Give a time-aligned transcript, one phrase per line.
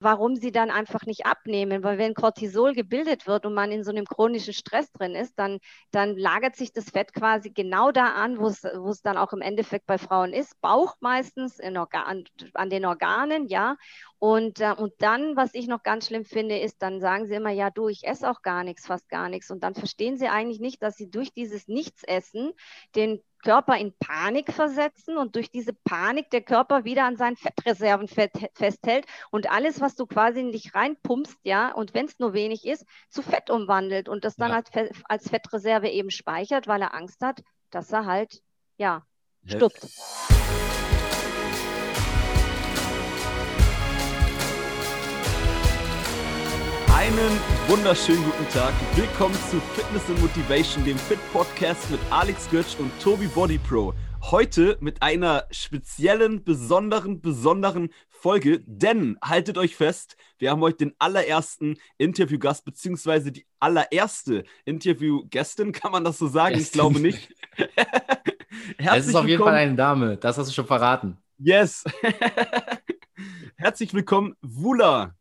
[0.00, 1.82] warum sie dann einfach nicht abnehmen.
[1.82, 5.58] Weil wenn Cortisol gebildet wird und man in so einem chronischen Stress drin ist, dann,
[5.90, 9.86] dann lagert sich das Fett quasi genau da an, wo es dann auch im Endeffekt
[9.86, 10.60] bei Frauen ist.
[10.60, 12.24] Bauch meistens Organ,
[12.54, 13.76] an den Organen, ja.
[14.18, 17.50] Und, äh, und dann, was ich noch ganz schlimm finde, ist, dann sagen sie immer,
[17.50, 19.50] ja, du, ich esse auch gar nichts, fast gar nichts.
[19.50, 22.52] Und dann verstehen sie eigentlich nicht, dass sie durch dieses Nichtsessen
[22.94, 28.08] den Körper in Panik versetzen und durch diese Panik der Körper wieder an seinen Fettreserven
[28.08, 32.66] festhält und alles, was du quasi in dich reinpumpst, ja, und wenn es nur wenig
[32.66, 34.56] ist, zu Fett umwandelt und das dann ja.
[34.56, 34.70] als,
[35.04, 38.42] als Fettreserve eben speichert, weil er Angst hat, dass er halt,
[38.76, 39.04] ja,
[39.46, 39.86] stirbt.
[47.00, 48.74] Einen wunderschönen guten Tag.
[48.94, 53.94] Willkommen zu Fitness and Motivation, dem Fit Podcast mit Alex Götz und Tobi Body Pro.
[54.20, 60.94] Heute mit einer speziellen, besonderen, besonderen Folge, denn haltet euch fest, wir haben heute den
[60.98, 66.56] allerersten Interviewgast, beziehungsweise die allererste Interviewgästin, kann man das so sagen?
[66.56, 66.66] Gästin.
[66.66, 67.34] Ich glaube nicht.
[68.76, 71.16] es ist auf jeden Fall eine Dame, das hast du schon verraten.
[71.38, 71.82] Yes.
[73.56, 75.14] Herzlich willkommen, Wula.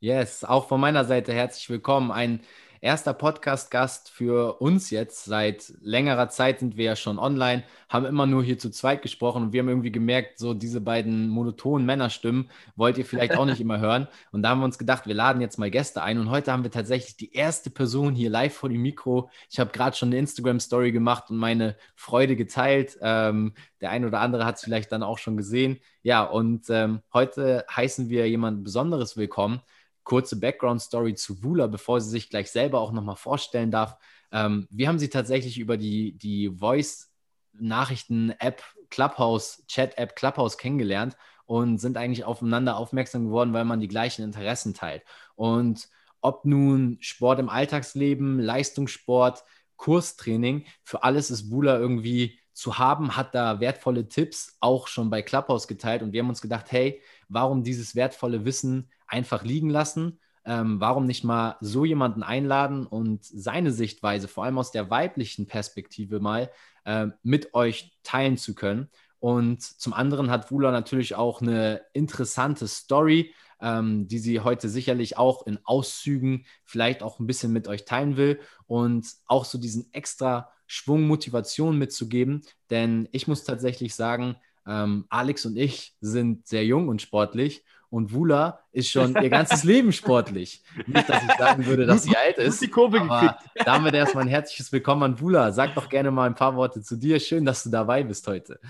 [0.00, 2.12] Yes, auch von meiner Seite herzlich willkommen.
[2.12, 2.38] Ein
[2.80, 5.24] erster Podcast-Gast für uns jetzt.
[5.24, 9.42] Seit längerer Zeit sind wir ja schon online, haben immer nur hier zu zweit gesprochen
[9.42, 13.60] und wir haben irgendwie gemerkt, so diese beiden monotonen Männerstimmen wollt ihr vielleicht auch nicht
[13.60, 14.06] immer hören.
[14.30, 16.62] Und da haben wir uns gedacht, wir laden jetzt mal Gäste ein und heute haben
[16.62, 19.30] wir tatsächlich die erste Person hier live vor dem Mikro.
[19.50, 22.96] Ich habe gerade schon eine Instagram-Story gemacht und meine Freude geteilt.
[23.00, 25.80] Ähm, der ein oder andere hat es vielleicht dann auch schon gesehen.
[26.04, 29.60] Ja, und ähm, heute heißen wir jemand Besonderes willkommen
[30.08, 33.98] kurze Background-Story zu Wula, bevor sie sich gleich selber auch nochmal vorstellen darf.
[34.32, 41.98] Ähm, wir haben sie tatsächlich über die, die Voice-Nachrichten-App Clubhouse, Chat-App Clubhouse kennengelernt und sind
[41.98, 45.02] eigentlich aufeinander aufmerksam geworden, weil man die gleichen Interessen teilt.
[45.34, 45.90] Und
[46.22, 49.44] ob nun Sport im Alltagsleben, Leistungssport,
[49.76, 55.20] Kurstraining, für alles ist Wula irgendwie zu haben, hat da wertvolle Tipps auch schon bei
[55.20, 60.20] Clubhouse geteilt und wir haben uns gedacht, hey, warum dieses wertvolle Wissen einfach liegen lassen?
[60.44, 65.46] Ähm, warum nicht mal so jemanden einladen und seine Sichtweise, vor allem aus der weiblichen
[65.46, 66.50] Perspektive mal,
[66.84, 68.88] äh, mit euch teilen zu können?
[69.20, 75.18] Und zum anderen hat Wula natürlich auch eine interessante Story, ähm, die sie heute sicherlich
[75.18, 79.92] auch in Auszügen vielleicht auch ein bisschen mit euch teilen will und auch so diesen
[79.92, 82.42] extra Schwung Motivation mitzugeben.
[82.70, 84.36] Denn ich muss tatsächlich sagen,
[84.66, 89.64] ähm, Alex und ich sind sehr jung und sportlich und Wula ist schon ihr ganzes
[89.64, 90.62] Leben sportlich.
[90.86, 92.60] Nicht, dass ich sagen würde, dass sie alt ist.
[92.60, 93.66] Die Kurve aber gekriegt.
[93.66, 95.52] damit erstmal ein herzliches Willkommen an Wula.
[95.52, 97.18] Sag doch gerne mal ein paar Worte zu dir.
[97.20, 98.60] Schön, dass du dabei bist heute.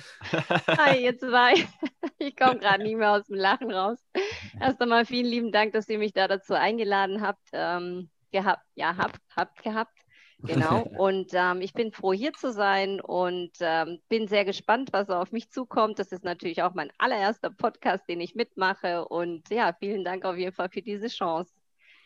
[0.68, 1.54] Hi, ihr zwei.
[2.18, 3.98] Ich komme gerade nicht mehr aus dem Lachen raus.
[4.60, 7.48] Erst einmal vielen lieben Dank, dass ihr mich da dazu eingeladen habt.
[7.52, 9.98] Ähm, gehabt, ja, habt, habt gehabt.
[10.42, 10.82] Genau.
[10.98, 15.32] Und ähm, ich bin froh, hier zu sein und ähm, bin sehr gespannt, was auf
[15.32, 15.98] mich zukommt.
[15.98, 19.06] Das ist natürlich auch mein allererster Podcast, den ich mitmache.
[19.06, 21.52] Und ja, vielen Dank auf jeden Fall für diese Chance.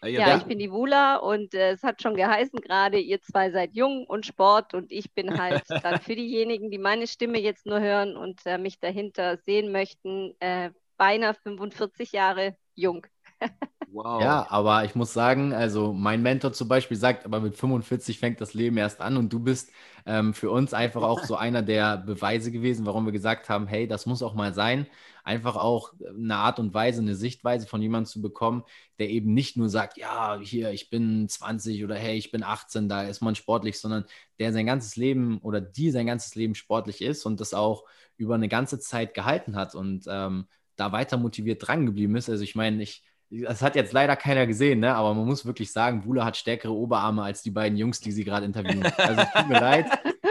[0.02, 3.50] Ja, ja ich bin die Wula und äh, es hat schon geheißen gerade, ihr zwei
[3.50, 7.66] seid jung und Sport und ich bin halt dann für diejenigen, die meine Stimme jetzt
[7.66, 13.06] nur hören und äh, mich dahinter sehen möchten, äh, beinahe 45 Jahre jung.
[13.92, 14.20] Wow.
[14.20, 18.40] Ja, aber ich muss sagen, also mein Mentor zum Beispiel sagt, aber mit 45 fängt
[18.40, 19.70] das Leben erst an und du bist
[20.06, 23.88] ähm, für uns einfach auch so einer der Beweise gewesen, warum wir gesagt haben, hey,
[23.88, 24.86] das muss auch mal sein.
[25.24, 28.64] Einfach auch eine Art und Weise, eine Sichtweise von jemandem zu bekommen,
[28.98, 32.88] der eben nicht nur sagt, ja, hier, ich bin 20 oder hey, ich bin 18,
[32.88, 34.04] da ist man sportlich, sondern
[34.38, 37.84] der sein ganzes Leben oder die sein ganzes Leben sportlich ist und das auch
[38.16, 42.28] über eine ganze Zeit gehalten hat und ähm, da weiter motiviert dran geblieben ist.
[42.30, 43.02] Also ich meine, ich
[43.32, 44.94] das hat jetzt leider keiner gesehen, ne?
[44.94, 48.24] aber man muss wirklich sagen, Wula hat stärkere Oberarme als die beiden Jungs, die sie
[48.24, 48.84] gerade interviewen.
[48.96, 49.86] Also tut mir leid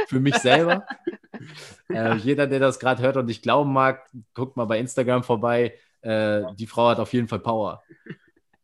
[0.08, 0.86] für mich selber.
[1.90, 5.74] Äh, jeder, der das gerade hört und ich glauben mag, guckt mal bei Instagram vorbei.
[6.02, 7.82] Äh, die Frau hat auf jeden Fall Power.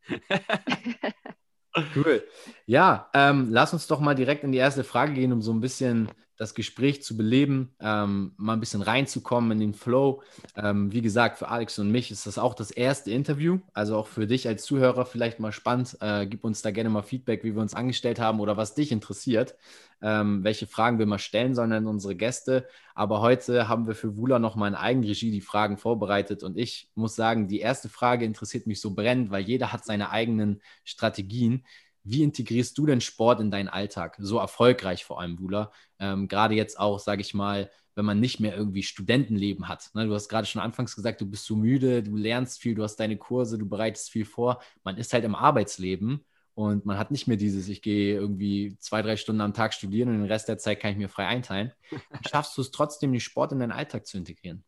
[1.95, 2.23] cool.
[2.67, 5.61] Ja, ähm, lass uns doch mal direkt in die erste Frage gehen, um so ein
[5.61, 10.21] bisschen das Gespräch zu beleben, ähm, mal ein bisschen reinzukommen in den Flow.
[10.55, 13.59] Ähm, wie gesagt, für Alex und mich ist das auch das erste Interview.
[13.73, 15.97] Also auch für dich als Zuhörer vielleicht mal spannend.
[15.99, 18.91] Äh, gib uns da gerne mal Feedback, wie wir uns angestellt haben oder was dich
[18.91, 19.55] interessiert,
[20.01, 22.67] ähm, welche Fragen wir mal stellen sollen an unsere Gäste.
[22.93, 26.43] Aber heute haben wir für Wula noch mal in Eigenregie die Fragen vorbereitet.
[26.43, 30.11] Und ich muss sagen, die erste Frage interessiert mich so brennend, weil jeder hat seine
[30.11, 31.63] eigenen Strategien.
[32.09, 34.15] Wie integrierst du denn Sport in deinen Alltag?
[34.19, 35.71] So erfolgreich vor allem, Wula.
[35.99, 39.89] Ähm, gerade jetzt auch, sage ich mal, wenn man nicht mehr irgendwie Studentenleben hat.
[39.93, 40.05] Ne?
[40.05, 42.97] Du hast gerade schon anfangs gesagt, du bist so müde, du lernst viel, du hast
[42.97, 44.61] deine Kurse, du bereitest viel vor.
[44.83, 46.23] Man ist halt im Arbeitsleben
[46.53, 50.09] und man hat nicht mehr dieses, ich gehe irgendwie zwei, drei Stunden am Tag studieren
[50.09, 51.73] und den Rest der Zeit kann ich mir frei einteilen.
[52.29, 54.63] Schaffst du es trotzdem, den Sport in deinen Alltag zu integrieren?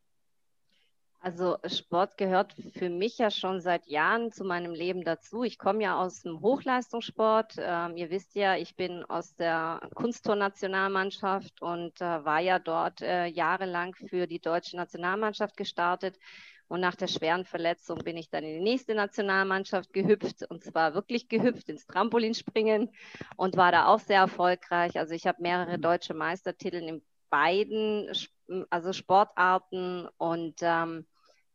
[1.22, 5.44] Also Sport gehört für mich ja schon seit Jahren zu meinem Leben dazu.
[5.44, 7.56] Ich komme ja aus dem Hochleistungssport.
[7.58, 13.26] Ähm, ihr wisst ja, ich bin aus der Kunstturnationalmannschaft und äh, war ja dort äh,
[13.26, 16.18] jahrelang für die deutsche Nationalmannschaft gestartet.
[16.70, 20.94] Und nach der schweren Verletzung bin ich dann in die nächste Nationalmannschaft gehüpft und zwar
[20.94, 22.92] wirklich gehüpft ins Trampolinspringen
[23.36, 24.98] und war da auch sehr erfolgreich.
[24.98, 28.10] Also ich habe mehrere deutsche Meistertitel in beiden
[28.70, 31.06] also Sportarten und ähm,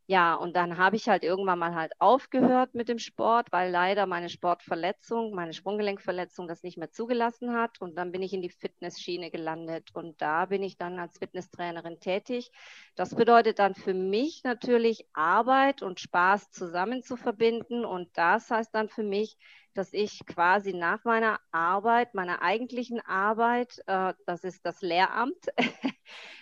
[0.06, 4.04] ja, und dann habe ich halt irgendwann mal halt aufgehört mit dem Sport, weil leider
[4.04, 7.80] meine Sportverletzung, meine Sprunggelenkverletzung das nicht mehr zugelassen hat.
[7.80, 12.00] Und dann bin ich in die Fitnessschiene gelandet und da bin ich dann als Fitnesstrainerin
[12.00, 12.50] tätig.
[12.96, 17.86] Das bedeutet dann für mich natürlich Arbeit und Spaß zusammen zu verbinden.
[17.86, 19.38] Und das heißt dann für mich,
[19.72, 25.46] dass ich quasi nach meiner Arbeit, meiner eigentlichen Arbeit, äh, das ist das Lehramt,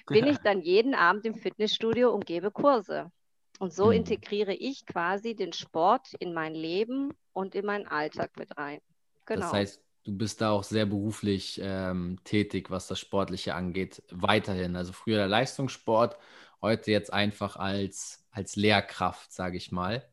[0.08, 3.12] bin ich dann jeden Abend im Fitnessstudio und gebe Kurse.
[3.58, 3.92] Und so mhm.
[3.92, 8.80] integriere ich quasi den Sport in mein Leben und in meinen Alltag mit rein.
[9.26, 9.42] Genau.
[9.42, 14.76] Das heißt, du bist da auch sehr beruflich ähm, tätig, was das Sportliche angeht, weiterhin.
[14.76, 16.16] Also früher der Leistungssport,
[16.60, 20.08] heute jetzt einfach als, als Lehrkraft, sage ich mal.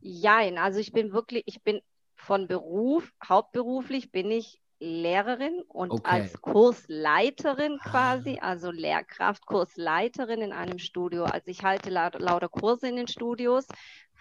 [0.00, 1.80] Jein, also ich bin wirklich, ich bin
[2.14, 6.02] von Beruf, hauptberuflich bin ich Lehrerin und okay.
[6.04, 8.48] als Kursleiterin quasi, ah.
[8.48, 11.24] also Lehrkraft, Kursleiterin in einem Studio.
[11.24, 13.66] Also ich halte lauter Kurse in den Studios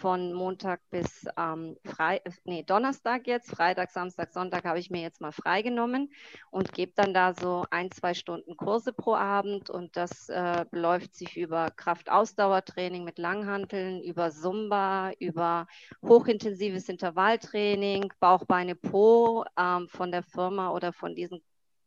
[0.04, 5.22] von Montag bis ähm, Frei nee, Donnerstag jetzt, Freitag, Samstag, Sonntag habe ich mir jetzt
[5.22, 6.12] mal freigenommen
[6.52, 11.16] und gebe dann da so ein, zwei Stunden Kurse pro Abend und das äh, beläuft
[11.16, 15.68] sich über Kraftausdauertraining mit Langhanteln, über Zumba, über
[16.06, 21.42] hochintensives Intervalltraining, Bauch, Beine, Po ähm, von der Firma oder von diesen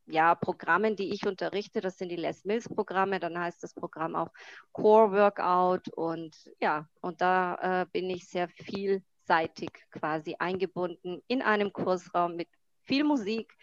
[0.06, 1.80] ja, Programmen, die ich unterrichte.
[1.80, 3.20] Das sind die Les Mills Programme.
[3.20, 4.30] Dann heißt das Programm auch
[4.72, 5.88] Core Workout.
[5.88, 12.48] Und ja, und da äh, bin ich sehr vielseitig quasi eingebunden in einem Kursraum mit
[12.86, 13.56] viel Musik,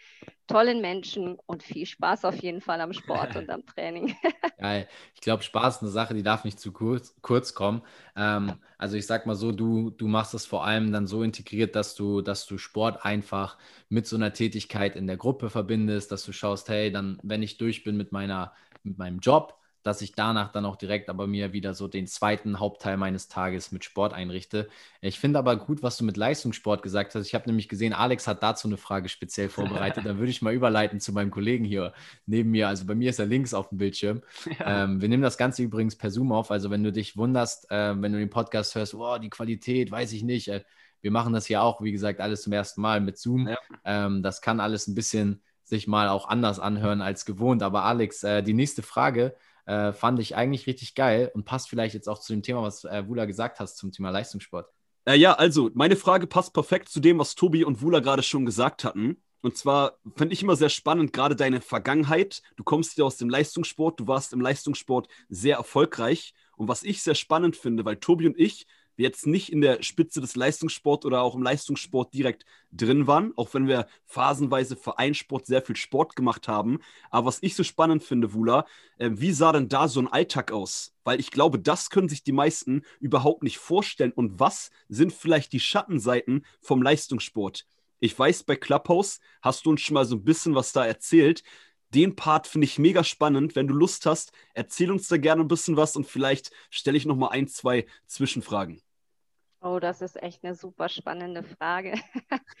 [0.46, 4.14] tollen Menschen und viel Spaß auf jeden Fall am Sport und am Training.
[4.58, 4.88] Geil.
[5.14, 7.82] Ich glaube, Spaß ist eine Sache, die darf nicht zu kurz, kurz kommen.
[8.14, 11.74] Ähm, also ich sag mal so, du, du machst das vor allem dann so integriert,
[11.74, 16.24] dass du, dass du Sport einfach mit so einer Tätigkeit in der Gruppe verbindest, dass
[16.24, 20.12] du schaust, hey, dann, wenn ich durch bin mit meiner, mit meinem Job, dass ich
[20.12, 24.14] danach dann auch direkt aber mir wieder so den zweiten Hauptteil meines Tages mit Sport
[24.14, 24.68] einrichte.
[25.02, 27.26] Ich finde aber gut, was du mit Leistungssport gesagt hast.
[27.26, 30.04] Ich habe nämlich gesehen, Alex hat dazu eine Frage speziell vorbereitet.
[30.06, 31.92] da würde ich mal überleiten zu meinem Kollegen hier
[32.24, 32.66] neben mir.
[32.66, 34.22] Also bei mir ist er links auf dem Bildschirm.
[34.58, 34.84] Ja.
[34.84, 36.50] Ähm, wir nehmen das Ganze übrigens per Zoom auf.
[36.50, 40.12] Also wenn du dich wunderst, äh, wenn du den Podcast hörst, oh, die Qualität, weiß
[40.14, 40.48] ich nicht.
[40.48, 40.64] Äh,
[41.02, 43.48] wir machen das ja auch, wie gesagt, alles zum ersten Mal mit Zoom.
[43.48, 43.58] Ja.
[43.84, 47.62] Ähm, das kann alles ein bisschen sich mal auch anders anhören als gewohnt.
[47.62, 49.34] Aber Alex, äh, die nächste Frage
[49.66, 52.84] äh, fand ich eigentlich richtig geil und passt vielleicht jetzt auch zu dem Thema, was
[52.84, 54.68] äh, Wula gesagt hast zum Thema Leistungssport.
[55.06, 58.46] Äh, ja, also meine Frage passt perfekt zu dem, was Tobi und Wula gerade schon
[58.46, 59.22] gesagt hatten.
[59.42, 62.40] Und zwar finde ich immer sehr spannend, gerade deine Vergangenheit.
[62.56, 66.32] Du kommst ja aus dem Leistungssport, du warst im Leistungssport sehr erfolgreich.
[66.56, 69.82] Und was ich sehr spannend finde, weil Tobi und ich wir jetzt nicht in der
[69.82, 75.46] Spitze des Leistungssports oder auch im Leistungssport direkt drin waren, auch wenn wir phasenweise Vereinssport
[75.46, 76.78] sehr viel Sport gemacht haben.
[77.10, 78.66] Aber was ich so spannend finde, Wula,
[78.98, 80.94] äh, wie sah denn da so ein Alltag aus?
[81.04, 84.12] Weil ich glaube, das können sich die meisten überhaupt nicht vorstellen.
[84.12, 87.66] Und was sind vielleicht die Schattenseiten vom Leistungssport?
[88.00, 91.42] Ich weiß, bei Clubhouse hast du uns schon mal so ein bisschen was da erzählt
[91.94, 93.54] den Part finde ich mega spannend.
[93.54, 97.06] Wenn du Lust hast, erzähl uns da gerne ein bisschen was und vielleicht stelle ich
[97.06, 98.80] noch mal ein, zwei Zwischenfragen.
[99.60, 101.94] Oh, das ist echt eine super spannende Frage.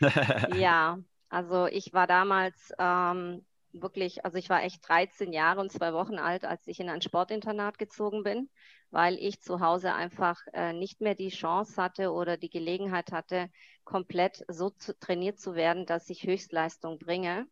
[0.56, 0.98] ja,
[1.28, 6.18] also ich war damals ähm, wirklich, also ich war echt 13 Jahre und zwei Wochen
[6.18, 8.48] alt, als ich in ein Sportinternat gezogen bin,
[8.90, 13.50] weil ich zu Hause einfach äh, nicht mehr die Chance hatte oder die Gelegenheit hatte,
[13.82, 17.46] komplett so zu, trainiert zu werden, dass ich Höchstleistung bringe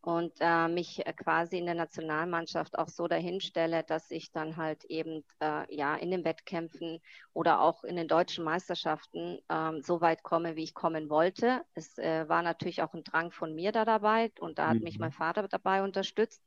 [0.00, 4.84] und äh, mich äh, quasi in der Nationalmannschaft auch so dahinstelle, dass ich dann halt
[4.84, 7.00] eben äh, ja in den Wettkämpfen
[7.32, 11.62] oder auch in den deutschen Meisterschaften ähm, so weit komme, wie ich kommen wollte.
[11.74, 14.84] Es äh, war natürlich auch ein Drang von mir da dabei und da hat mhm.
[14.84, 16.42] mich mein Vater dabei unterstützt.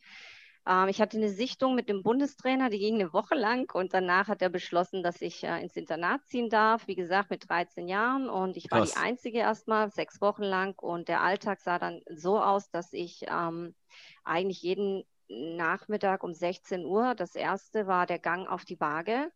[0.67, 4.27] Ähm, ich hatte eine Sichtung mit dem Bundestrainer, die ging eine Woche lang und danach
[4.27, 6.87] hat er beschlossen, dass ich äh, ins Internat ziehen darf.
[6.87, 11.07] Wie gesagt, mit 13 Jahren und ich war die Einzige erstmal, sechs Wochen lang und
[11.07, 13.75] der Alltag sah dann so aus, dass ich ähm,
[14.23, 19.31] eigentlich jeden Nachmittag um 16 Uhr, das erste war der Gang auf die Waage.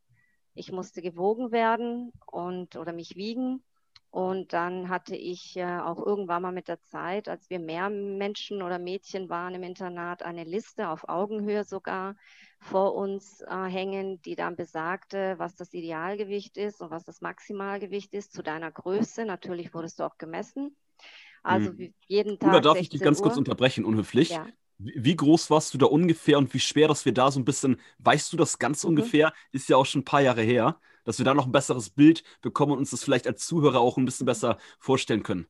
[0.54, 3.64] Ich musste gewogen werden und oder mich wiegen
[4.16, 8.62] und dann hatte ich äh, auch irgendwann mal mit der Zeit, als wir mehr Menschen
[8.62, 12.16] oder Mädchen waren im Internat, eine Liste auf Augenhöhe sogar
[12.62, 18.14] vor uns äh, hängen, die dann besagte, was das Idealgewicht ist und was das Maximalgewicht
[18.14, 19.26] ist zu deiner Größe.
[19.26, 20.78] Natürlich wurdest du auch gemessen.
[21.44, 21.94] Also mhm.
[22.08, 22.52] jeden Tag.
[22.52, 23.24] Oder darf ich dich ganz Uhr.
[23.24, 24.30] kurz unterbrechen, unhöflich?
[24.30, 24.48] Ja.
[24.78, 27.82] Wie groß warst du da ungefähr und wie schwer, dass wir da so ein bisschen,
[27.98, 28.92] weißt du das ganz mhm.
[28.92, 29.34] ungefähr?
[29.52, 32.24] Ist ja auch schon ein paar Jahre her dass wir da noch ein besseres Bild
[32.42, 35.48] bekommen und uns das vielleicht als Zuhörer auch ein bisschen besser vorstellen können?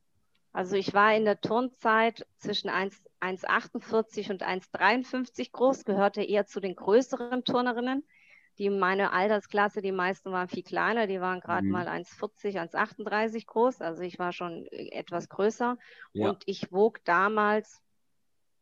[0.54, 6.76] Also ich war in der Turnzeit zwischen 1,48 und 1,53 groß, gehörte eher zu den
[6.76, 8.06] größeren Turnerinnen.
[8.58, 11.74] Die meine Altersklasse, die meisten waren viel kleiner, die waren gerade mhm.
[11.74, 13.82] mal 1,40, 1,38 groß.
[13.82, 15.78] Also ich war schon etwas größer.
[16.14, 16.30] Ja.
[16.30, 17.82] Und ich wog damals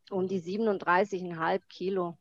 [0.09, 2.17] um die 37,5 Kilo.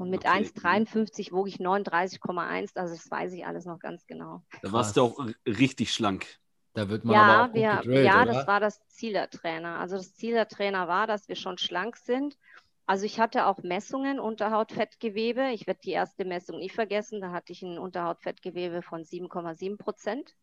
[0.00, 0.44] Und mit okay.
[0.44, 4.42] 1,53 wog ich 39,1, also das weiß ich alles noch ganz genau.
[4.62, 6.38] Da warst du auch richtig schlank.
[6.72, 8.32] Da wird man ja, aber auch wir, gedrillt, Ja, oder?
[8.32, 9.78] das war das Ziel der Trainer.
[9.78, 12.38] Also das Ziel der Trainer war, dass wir schon schlank sind.
[12.86, 15.50] Also ich hatte auch Messungen Unterhautfettgewebe.
[15.50, 17.20] Ich werde die erste Messung nie vergessen.
[17.20, 20.34] Da hatte ich ein Unterhautfettgewebe von 7,7 Prozent.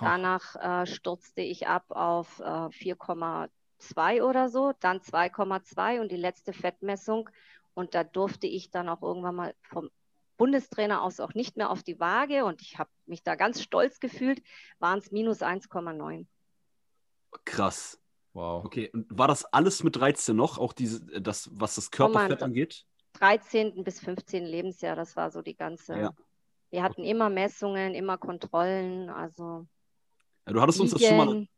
[0.00, 6.52] Danach äh, stürzte ich ab auf äh, 4,2 oder so, dann 2,2 und die letzte
[6.52, 7.30] Fettmessung
[7.76, 9.90] und da durfte ich dann auch irgendwann mal vom
[10.38, 14.00] Bundestrainer aus auch nicht mehr auf die Waage und ich habe mich da ganz stolz
[14.00, 14.42] gefühlt,
[14.78, 16.26] waren es minus 1,9.
[17.44, 18.00] Krass.
[18.32, 18.64] Wow.
[18.64, 22.84] Okay, und war das alles mit 13 noch, auch diese, das, was das Körperfett angeht?
[23.14, 23.84] 13.
[23.84, 24.44] bis 15.
[24.44, 25.98] Lebensjahr, das war so die ganze.
[25.98, 26.14] Ja.
[26.70, 29.66] Wir hatten immer Messungen, immer Kontrollen, also.
[30.46, 30.92] Ja, du hattest Liegen.
[30.92, 31.48] uns das schon mal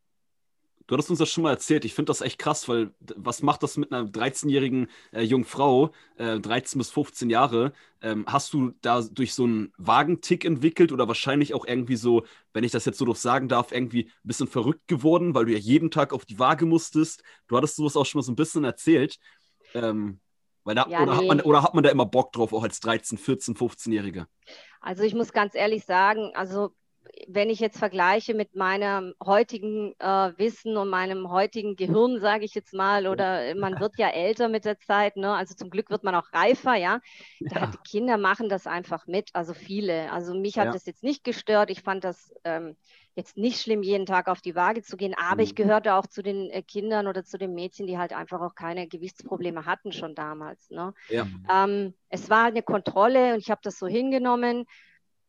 [0.89, 1.85] Du hattest uns das schon mal erzählt.
[1.85, 5.91] Ich finde das echt krass, weil was macht das mit einer 13-jährigen äh, jungen Frau,
[6.17, 7.75] äh, 13 bis 15 Jahre?
[8.01, 12.65] Ähm, hast du da durch so einen Wagentick entwickelt oder wahrscheinlich auch irgendwie so, wenn
[12.65, 15.59] ich das jetzt so doch sagen darf, irgendwie ein bisschen verrückt geworden, weil du ja
[15.59, 17.23] jeden Tag auf die Waage musstest?
[17.49, 19.19] Du hattest sowas auch schon mal so ein bisschen erzählt.
[19.75, 20.21] Ähm,
[20.65, 21.19] da, ja, oder, nee.
[21.19, 24.27] hat man, oder hat man da immer Bock drauf, auch als 13, 14, 15-Jährige?
[24.81, 26.73] Also ich muss ganz ehrlich sagen, also
[27.27, 32.55] wenn ich jetzt vergleiche mit meinem heutigen äh, Wissen und meinem heutigen Gehirn, sage ich
[32.55, 35.35] jetzt mal, oder man wird ja älter mit der Zeit, ne?
[35.35, 37.01] also zum Glück wird man auch reifer, ja.
[37.41, 37.67] ja.
[37.67, 40.13] Die Kinder machen das einfach mit, also viele.
[40.13, 40.73] Also mich hat ja.
[40.73, 41.71] das jetzt nicht gestört.
[41.71, 42.77] Ich fand das ähm,
[43.15, 45.49] jetzt nicht schlimm, jeden Tag auf die Waage zu gehen, aber mhm.
[45.49, 48.55] ich gehörte auch zu den äh, Kindern oder zu den Mädchen, die halt einfach auch
[48.55, 50.71] keine Gewichtsprobleme hatten schon damals.
[50.71, 50.95] Ne?
[51.09, 51.27] Ja.
[51.53, 54.67] Ähm, es war halt eine Kontrolle und ich habe das so hingenommen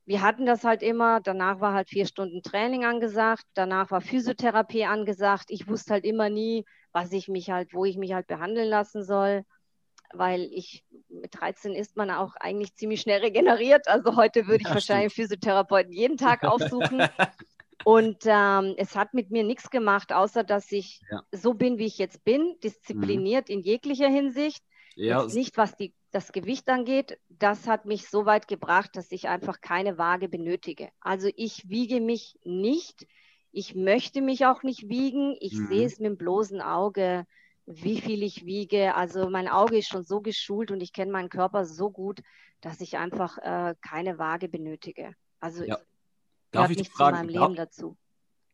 [0.09, 1.19] wir hatten das halt immer.
[1.21, 3.43] Danach war halt vier Stunden Training angesagt.
[3.53, 5.45] Danach war Physiotherapie angesagt.
[5.49, 9.03] Ich wusste halt immer nie, was ich mich halt, wo ich mich halt behandeln lassen
[9.03, 9.43] soll,
[10.11, 13.87] weil ich mit 13 ist man auch eigentlich ziemlich schnell regeneriert.
[13.87, 15.27] Also heute würde ich ja, wahrscheinlich stimmt.
[15.27, 17.03] Physiotherapeuten jeden Tag aufsuchen.
[17.85, 21.21] Und ähm, es hat mit mir nichts gemacht, außer dass ich ja.
[21.31, 23.57] so bin, wie ich jetzt bin, diszipliniert mhm.
[23.57, 24.63] in jeglicher Hinsicht.
[24.99, 25.25] Ja.
[25.25, 29.61] nicht, was die das Gewicht angeht, das hat mich so weit gebracht, dass ich einfach
[29.61, 30.89] keine Waage benötige.
[30.99, 33.07] Also ich wiege mich nicht.
[33.51, 35.37] Ich möchte mich auch nicht wiegen.
[35.39, 35.67] Ich mhm.
[35.67, 37.25] sehe es mit dem bloßen Auge,
[37.65, 38.95] wie viel ich wiege.
[38.95, 42.21] Also mein Auge ist schon so geschult und ich kenne meinen Körper so gut,
[42.59, 45.13] dass ich einfach äh, keine Waage benötige.
[45.39, 45.77] Also ja.
[46.51, 47.95] Darf ich nicht fragen, zu meinem Leben darf, dazu.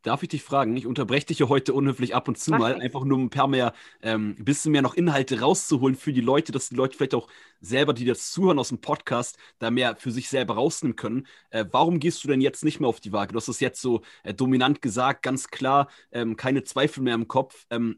[0.06, 0.78] Darf ich dich fragen?
[0.78, 2.84] Ich unterbreche dich ja heute unhöflich ab und zu Mach mal, nicht.
[2.84, 6.52] einfach nur ein paar mehr, ähm, ein bisschen mehr noch Inhalte rauszuholen für die Leute,
[6.52, 7.28] dass die Leute vielleicht auch
[7.60, 11.26] selber, die das zuhören aus dem Podcast, da mehr für sich selber rausnehmen können.
[11.50, 13.34] Äh, warum gehst du denn jetzt nicht mehr auf die Waage?
[13.34, 17.28] Du hast es jetzt so äh, dominant gesagt, ganz klar, ähm, keine Zweifel mehr im
[17.28, 17.66] Kopf.
[17.72, 17.96] Ähm,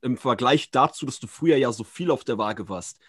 [0.00, 3.00] Im Vergleich dazu, dass du früher ja so viel auf der Waage warst.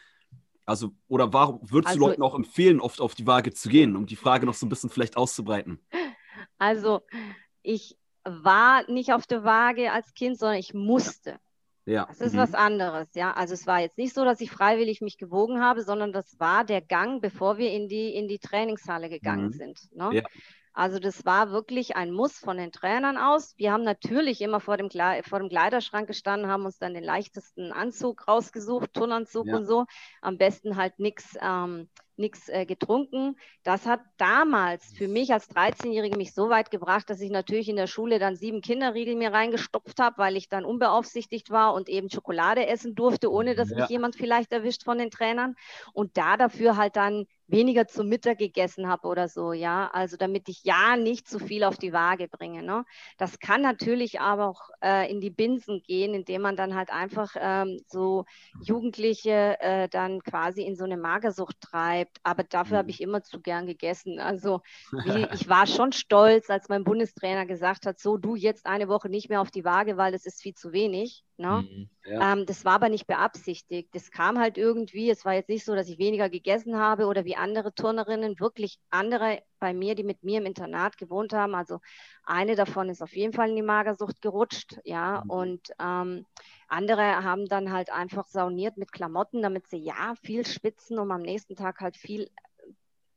[0.65, 3.95] Also, oder warum würdest also, du Leuten auch empfehlen, oft auf die Waage zu gehen,
[3.95, 5.79] um die Frage noch so ein bisschen vielleicht auszubreiten?
[6.57, 7.01] Also,
[7.61, 11.39] ich war nicht auf der Waage als Kind, sondern ich musste.
[11.85, 12.05] Ja.
[12.07, 12.39] Das ist mhm.
[12.39, 13.33] was anderes, ja.
[13.33, 16.65] Also es war jetzt nicht so, dass ich freiwillig mich gewogen habe, sondern das war
[16.65, 19.53] der Gang, bevor wir in die, in die Trainingshalle gegangen mhm.
[19.53, 19.79] sind.
[19.95, 20.09] Ne?
[20.13, 20.23] Ja.
[20.73, 23.53] Also das war wirklich ein Muss von den Trainern aus.
[23.57, 27.71] Wir haben natürlich immer vor dem, vor dem Kleiderschrank gestanden, haben uns dann den leichtesten
[27.71, 29.55] Anzug rausgesucht, Turnanzug ja.
[29.55, 29.85] und so.
[30.21, 33.35] Am besten halt nichts ähm, nichts äh, getrunken.
[33.63, 37.75] Das hat damals für mich als 13-Jährige mich so weit gebracht, dass ich natürlich in
[37.75, 42.09] der Schule dann sieben Kinderriegel mir reingestopft habe, weil ich dann unbeaufsichtigt war und eben
[42.09, 43.77] Schokolade essen durfte, ohne dass ja.
[43.77, 45.55] mich jemand vielleicht erwischt von den Trainern.
[45.93, 49.89] Und da dafür halt dann weniger zum Mittag gegessen habe oder so, ja.
[49.93, 52.63] Also damit ich ja nicht zu viel auf die Waage bringe.
[52.63, 52.85] Ne?
[53.17, 57.35] Das kann natürlich aber auch äh, in die Binsen gehen, indem man dann halt einfach
[57.39, 58.25] ähm, so
[58.61, 62.04] Jugendliche äh, dann quasi in so eine Magersucht treibt.
[62.23, 62.79] Aber dafür mhm.
[62.79, 64.19] habe ich immer zu gern gegessen.
[64.19, 68.87] Also wie, ich war schon stolz, als mein Bundestrainer gesagt hat, so du jetzt eine
[68.87, 71.23] Woche nicht mehr auf die Waage, weil das ist viel zu wenig.
[71.37, 71.67] Ne?
[71.69, 72.33] Mhm, ja.
[72.33, 73.89] ähm, das war aber nicht beabsichtigt.
[73.93, 75.09] Das kam halt irgendwie.
[75.09, 78.79] Es war jetzt nicht so, dass ich weniger gegessen habe oder wie andere Turnerinnen, wirklich
[78.89, 81.55] andere bei mir, die mit mir im Internat gewohnt haben.
[81.55, 81.79] Also
[82.23, 85.23] eine davon ist auf jeden Fall in die Magersucht gerutscht, ja.
[85.25, 85.29] Mhm.
[85.29, 86.25] Und ähm,
[86.67, 91.21] andere haben dann halt einfach sauniert mit Klamotten, damit sie ja viel schwitzen, um am
[91.21, 92.29] nächsten Tag halt viel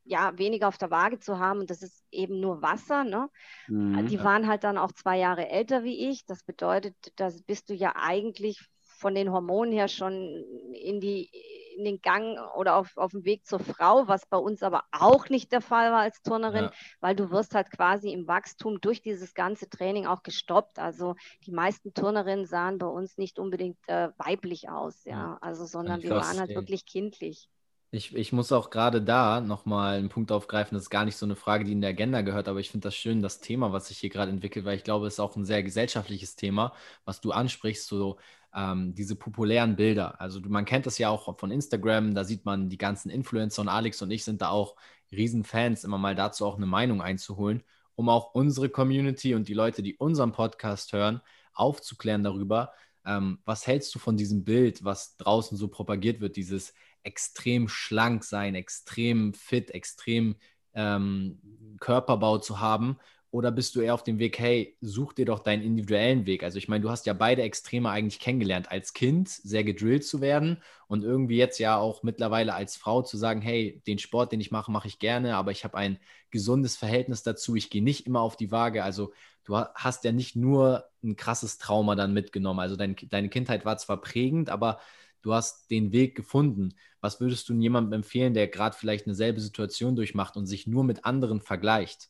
[0.09, 1.59] ja, weniger auf der Waage zu haben.
[1.59, 3.03] Und das ist eben nur Wasser.
[3.03, 3.29] Ne?
[3.67, 4.07] Mhm.
[4.07, 6.25] Die waren halt dann auch zwei Jahre älter wie ich.
[6.25, 11.29] Das bedeutet, da bist du ja eigentlich von den Hormonen her schon in, die,
[11.77, 15.29] in den Gang oder auf, auf dem Weg zur Frau, was bei uns aber auch
[15.29, 16.71] nicht der Fall war als Turnerin, ja.
[16.99, 20.79] weil du wirst halt quasi im Wachstum durch dieses ganze Training auch gestoppt.
[20.79, 26.01] Also die meisten Turnerinnen sahen bei uns nicht unbedingt äh, weiblich aus, ja, also sondern
[26.01, 27.47] wir waren halt wirklich kindlich.
[27.91, 30.75] Ich, ich muss auch gerade da nochmal einen Punkt aufgreifen.
[30.75, 32.85] Das ist gar nicht so eine Frage, die in der Agenda gehört, aber ich finde
[32.87, 35.35] das schön, das Thema, was sich hier gerade entwickelt, weil ich glaube, es ist auch
[35.35, 36.73] ein sehr gesellschaftliches Thema,
[37.05, 38.19] was du ansprichst, so
[38.55, 40.21] ähm, diese populären Bilder.
[40.21, 43.69] Also man kennt das ja auch von Instagram, da sieht man die ganzen Influencer und
[43.69, 44.75] Alex und ich sind da auch
[45.11, 47.63] Riesenfans, immer mal dazu auch eine Meinung einzuholen,
[47.95, 51.21] um auch unsere Community und die Leute, die unseren Podcast hören,
[51.53, 52.71] aufzuklären darüber,
[53.05, 58.23] ähm, was hältst du von diesem Bild, was draußen so propagiert wird, dieses extrem schlank
[58.23, 60.35] sein, extrem fit, extrem
[60.73, 61.39] ähm,
[61.79, 62.97] Körperbau zu haben?
[63.31, 66.43] Oder bist du eher auf dem Weg, hey, such dir doch deinen individuellen Weg?
[66.43, 68.71] Also ich meine, du hast ja beide Extreme eigentlich kennengelernt.
[68.71, 73.17] Als Kind sehr gedrillt zu werden und irgendwie jetzt ja auch mittlerweile als Frau zu
[73.17, 75.99] sagen, hey, den Sport, den ich mache, mache ich gerne, aber ich habe ein
[76.31, 77.55] gesundes Verhältnis dazu.
[77.55, 78.83] Ich gehe nicht immer auf die Waage.
[78.83, 79.13] Also
[79.43, 82.59] du hast ja nicht nur ein krasses Trauma dann mitgenommen.
[82.59, 84.79] Also dein, deine Kindheit war zwar prägend, aber
[85.21, 86.75] du hast den Weg gefunden.
[87.01, 90.83] Was würdest du jemandem empfehlen, der gerade vielleicht eine selbe Situation durchmacht und sich nur
[90.83, 92.09] mit anderen vergleicht?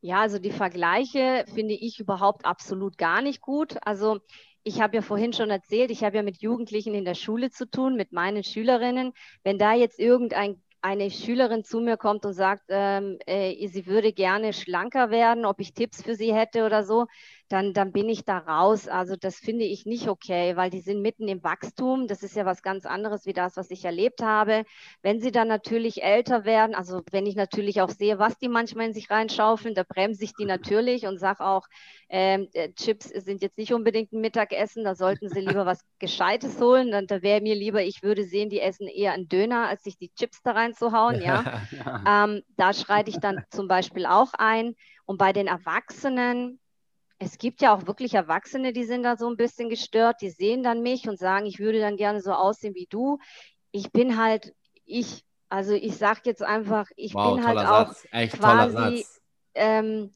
[0.00, 3.76] Ja, also die Vergleiche finde ich überhaupt absolut gar nicht gut.
[3.82, 4.20] Also
[4.62, 7.68] ich habe ja vorhin schon erzählt, ich habe ja mit Jugendlichen in der Schule zu
[7.68, 9.12] tun, mit meinen Schülerinnen.
[9.42, 14.12] Wenn da jetzt irgendein eine Schülerin zu mir kommt und sagt, ähm, äh, sie würde
[14.12, 17.06] gerne schlanker werden, ob ich Tipps für sie hätte oder so,
[17.50, 18.86] dann, dann bin ich da raus.
[18.86, 22.06] Also das finde ich nicht okay, weil die sind mitten im Wachstum.
[22.06, 24.64] Das ist ja was ganz anderes wie das, was ich erlebt habe.
[25.02, 28.86] Wenn sie dann natürlich älter werden, also wenn ich natürlich auch sehe, was die manchmal
[28.86, 31.66] in sich reinschaufeln, da bremse ich die natürlich und sage auch,
[32.08, 36.60] ähm, äh, Chips sind jetzt nicht unbedingt ein Mittagessen, da sollten sie lieber was Gescheites
[36.60, 36.92] holen.
[36.92, 39.98] Dann da wäre mir lieber, ich würde sehen, die essen eher einen Döner, als sich
[39.98, 41.20] die Chips da reinzuhauen.
[41.20, 41.62] Ja?
[42.06, 44.76] ähm, da schreite ich dann zum Beispiel auch ein.
[45.04, 46.60] Und bei den Erwachsenen,
[47.20, 50.62] es gibt ja auch wirklich Erwachsene, die sind da so ein bisschen gestört, die sehen
[50.62, 53.18] dann mich und sagen, ich würde dann gerne so aussehen wie du.
[53.72, 54.54] Ich bin halt
[54.86, 55.22] ich.
[55.50, 59.04] Also ich sage jetzt einfach, ich wow, bin halt auch Echt quasi,
[59.54, 60.14] ähm,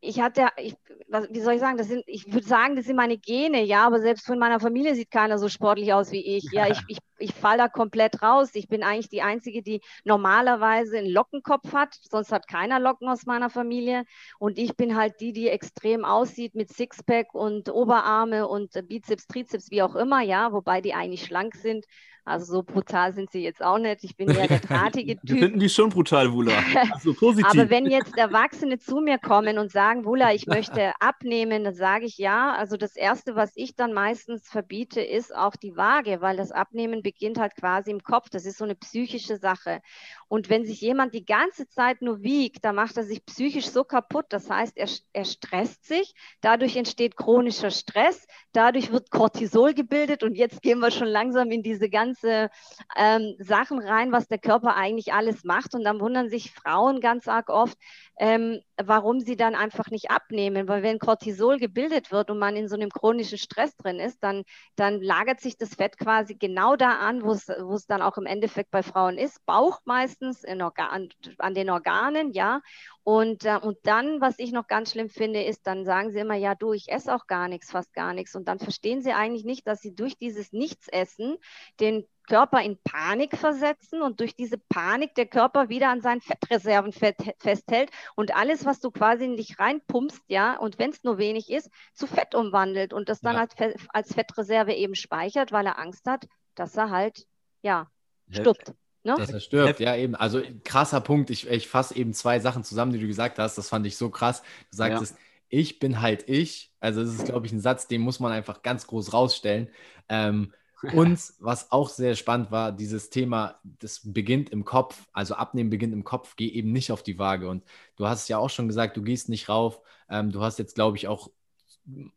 [0.00, 0.74] ich hatte, ich,
[1.08, 3.86] was, wie soll ich sagen, das sind, ich würde sagen, das sind meine Gene, ja,
[3.86, 6.50] aber selbst von meiner Familie sieht keiner so sportlich aus wie ich.
[6.50, 8.50] Ja, ich, ich, ich falle da komplett raus.
[8.54, 13.26] Ich bin eigentlich die Einzige, die normalerweise einen Lockenkopf hat, sonst hat keiner Locken aus
[13.26, 14.04] meiner Familie.
[14.38, 19.70] Und ich bin halt die, die extrem aussieht mit Sixpack und Oberarme und Bizeps, Trizeps,
[19.70, 21.86] wie auch immer, ja, wobei die eigentlich schlank sind.
[22.24, 24.04] Also so brutal sind sie jetzt auch nicht.
[24.04, 25.30] Ich bin eher der drahtige Typ.
[25.30, 26.52] Wir finden die schon brutal, Wula.
[26.92, 27.50] Also positiv.
[27.50, 32.04] Aber wenn jetzt Erwachsene zu mir kommen und sagen, Wula, ich möchte abnehmen, dann sage
[32.04, 32.52] ich ja.
[32.54, 37.02] Also das Erste, was ich dann meistens verbiete, ist auch die Waage, weil das Abnehmen
[37.12, 38.30] beginnt halt quasi im Kopf.
[38.30, 39.80] Das ist so eine psychische Sache.
[40.30, 43.82] Und wenn sich jemand die ganze Zeit nur wiegt, dann macht er sich psychisch so
[43.82, 44.26] kaputt.
[44.28, 50.36] Das heißt, er, er stresst sich, dadurch entsteht chronischer Stress, dadurch wird Cortisol gebildet und
[50.36, 52.48] jetzt gehen wir schon langsam in diese ganze
[52.96, 55.74] ähm, Sachen rein, was der Körper eigentlich alles macht.
[55.74, 57.76] Und dann wundern sich Frauen ganz arg oft,
[58.20, 60.68] ähm, warum sie dann einfach nicht abnehmen.
[60.68, 64.44] Weil wenn Cortisol gebildet wird und man in so einem chronischen Stress drin ist, dann,
[64.76, 68.70] dann lagert sich das Fett quasi genau da an, wo es dann auch im Endeffekt
[68.70, 69.44] bei Frauen ist.
[69.44, 72.60] Bauch meist meistens Organ, an den Organen, ja.
[73.02, 76.34] Und, äh, und dann, was ich noch ganz schlimm finde, ist, dann sagen sie immer,
[76.34, 78.36] ja, du, ich esse auch gar nichts, fast gar nichts.
[78.36, 81.36] Und dann verstehen sie eigentlich nicht, dass sie durch dieses Nichtsessen
[81.80, 86.92] den Körper in Panik versetzen und durch diese Panik der Körper wieder an seinen Fettreserven
[86.92, 91.50] festhält und alles, was du quasi in dich reinpumpst, ja, und wenn es nur wenig
[91.50, 93.40] ist, zu Fett umwandelt und das dann ja.
[93.40, 93.54] als,
[93.88, 97.26] als Fettreserve eben speichert, weil er Angst hat, dass er halt,
[97.62, 97.88] ja,
[98.30, 98.74] stirbt.
[99.02, 99.14] Ne?
[99.16, 100.14] Dass er stirbt, ja eben.
[100.14, 101.30] Also krasser Punkt.
[101.30, 103.56] Ich, ich fasse eben zwei Sachen zusammen, die du gesagt hast.
[103.56, 104.42] Das fand ich so krass.
[104.70, 105.18] Du sagtest, ja.
[105.48, 106.72] ich bin halt ich.
[106.80, 109.68] Also das ist, glaube ich, ein Satz, den muss man einfach ganz groß rausstellen.
[110.08, 110.52] Ähm,
[110.94, 115.92] und was auch sehr spannend war, dieses Thema, das beginnt im Kopf, also Abnehmen beginnt
[115.92, 117.48] im Kopf, geh eben nicht auf die Waage.
[117.48, 117.64] Und
[117.96, 119.80] du hast es ja auch schon gesagt, du gehst nicht rauf.
[120.08, 121.30] Ähm, du hast jetzt, glaube ich, auch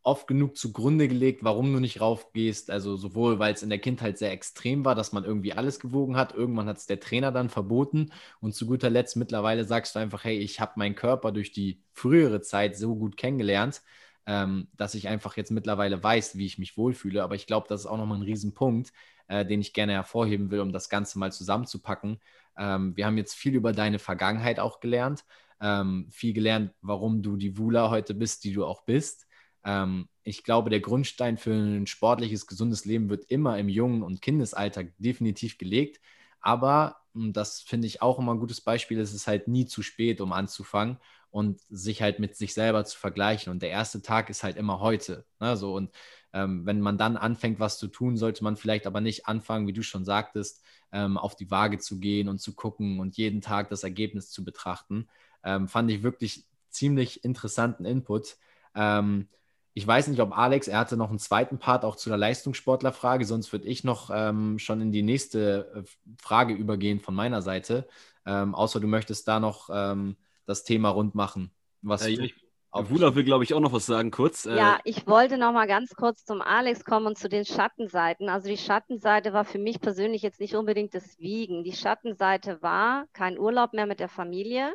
[0.04, 2.70] oft genug zugrunde gelegt, warum du nicht raufgehst.
[2.72, 6.16] Also sowohl, weil es in der Kindheit sehr extrem war, dass man irgendwie alles gewogen
[6.18, 6.34] hat.
[6.34, 8.12] Irgendwann hat es der Trainer dann verboten.
[8.42, 11.80] Und zu guter Letzt mittlerweile sagst du einfach, hey, ich habe meinen Körper durch die
[11.94, 13.82] frühere Zeit so gut kennengelernt,
[14.26, 17.24] ähm, dass ich einfach jetzt mittlerweile weiß, wie ich mich wohlfühle.
[17.24, 18.92] Aber ich glaube, das ist auch nochmal ein Riesenpunkt,
[19.28, 22.20] äh, den ich gerne hervorheben will, um das Ganze mal zusammenzupacken.
[22.58, 25.26] Ähm, wir haben jetzt viel über deine Vergangenheit auch gelernt,
[25.62, 29.28] ähm, viel gelernt, warum du die Wula heute bist, die du auch bist.
[29.66, 34.22] Ähm, ich glaube, der Grundstein für ein sportliches, gesundes Leben wird immer im jungen und
[34.22, 36.00] Kindesalter definitiv gelegt.
[36.42, 40.20] Aber, das finde ich auch immer ein gutes Beispiel, es ist halt nie zu spät,
[40.20, 40.98] um anzufangen
[41.30, 43.52] und sich halt mit sich selber zu vergleichen.
[43.52, 45.26] Und der erste Tag ist halt immer heute.
[45.40, 45.56] Ne?
[45.58, 45.92] So, und
[46.34, 49.74] ähm, wenn man dann anfängt, was zu tun, sollte man vielleicht aber nicht anfangen, wie
[49.74, 53.70] du schon sagtest, ähm, auf die Waage zu gehen und zu gucken und jeden Tag
[53.70, 55.08] das Ergebnis zu betrachten.
[55.44, 58.38] Ähm, fand ich wirklich ziemlich interessanten Input.
[58.76, 59.28] Ähm,
[59.74, 63.26] ich weiß nicht, ob Alex, er hatte noch einen zweiten Part auch zu der Leistungssportlerfrage,
[63.26, 65.84] sonst würde ich noch ähm, schon in die nächste äh,
[66.22, 67.88] Frage übergehen von meiner Seite.
[68.26, 71.52] Ähm, außer du möchtest da noch ähm, das Thema rund machen.
[71.82, 72.36] Was äh, ich,
[72.72, 74.46] Wula will, glaube ich, auch noch was sagen, kurz.
[74.46, 78.30] Äh, ja, ich wollte noch mal ganz kurz zum Alex kommen und zu den Schattenseiten.
[78.30, 81.64] Also die Schattenseite war für mich persönlich jetzt nicht unbedingt das Wiegen.
[81.64, 84.74] Die Schattenseite war kein Urlaub mehr mit der Familie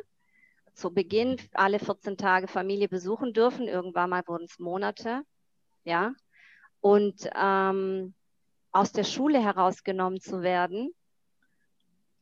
[0.79, 3.67] zu Beginn alle 14 Tage Familie besuchen dürfen.
[3.67, 5.23] Irgendwann mal wurden es Monate.
[5.83, 6.13] Ja.
[6.81, 8.13] Und ähm,
[8.71, 10.93] aus der Schule herausgenommen zu werden,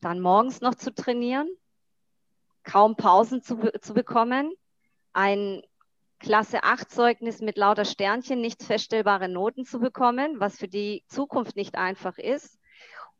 [0.00, 1.48] dann morgens noch zu trainieren,
[2.64, 4.52] kaum Pausen zu, zu bekommen,
[5.12, 5.62] ein
[6.18, 11.54] Klasse 8 Zeugnis mit lauter Sternchen, nicht feststellbare Noten zu bekommen, was für die Zukunft
[11.54, 12.58] nicht einfach ist.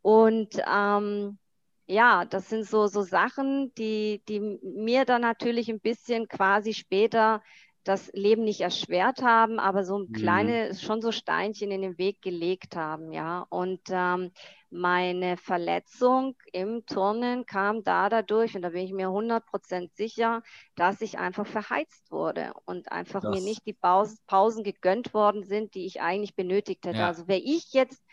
[0.03, 1.38] Und ähm,
[1.88, 7.42] ja, das sind so, so Sachen, die, die mir dann natürlich ein bisschen quasi später
[7.83, 10.12] das Leben nicht erschwert haben, aber so mhm.
[10.12, 13.46] kleine, schon so Steinchen in den Weg gelegt haben, ja.
[13.48, 14.31] Und ähm,
[14.68, 20.42] meine Verletzung im Turnen kam da dadurch, und da bin ich mir 100% sicher,
[20.74, 23.35] dass ich einfach verheizt wurde und einfach das.
[23.35, 23.79] mir nicht die
[24.27, 26.98] Pausen gegönnt worden sind, die ich eigentlich benötigt hätte.
[26.98, 27.07] Ja.
[27.07, 28.05] Also wäre ich jetzt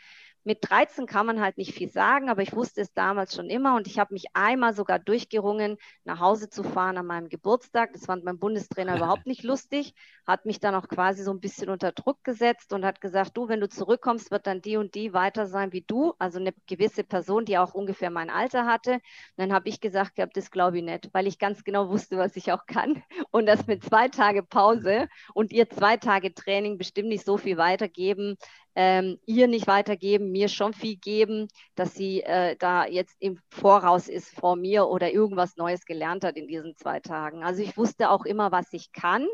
[0.45, 3.75] mit 13 kann man halt nicht viel sagen, aber ich wusste es damals schon immer
[3.75, 7.93] und ich habe mich einmal sogar durchgerungen, nach Hause zu fahren an meinem Geburtstag.
[7.93, 9.95] Das fand mein Bundestrainer überhaupt nicht lustig,
[10.27, 13.49] hat mich dann auch quasi so ein bisschen unter Druck gesetzt und hat gesagt, du,
[13.49, 17.03] wenn du zurückkommst, wird dann die und die weiter sein wie du, also eine gewisse
[17.03, 18.93] Person, die auch ungefähr mein Alter hatte.
[18.93, 19.01] Und
[19.37, 22.51] dann habe ich gesagt, das glaube ich nicht, weil ich ganz genau wusste, was ich
[22.51, 27.25] auch kann und das mit zwei Tage Pause und ihr zwei Tage Training bestimmt nicht
[27.25, 28.37] so viel weitergeben,
[28.75, 34.07] ähm, ihr nicht weitergeben, mir schon viel geben, dass sie äh, da jetzt im Voraus
[34.09, 37.43] ist vor mir oder irgendwas Neues gelernt hat in diesen zwei Tagen.
[37.43, 39.25] Also ich wusste auch immer, was ich kann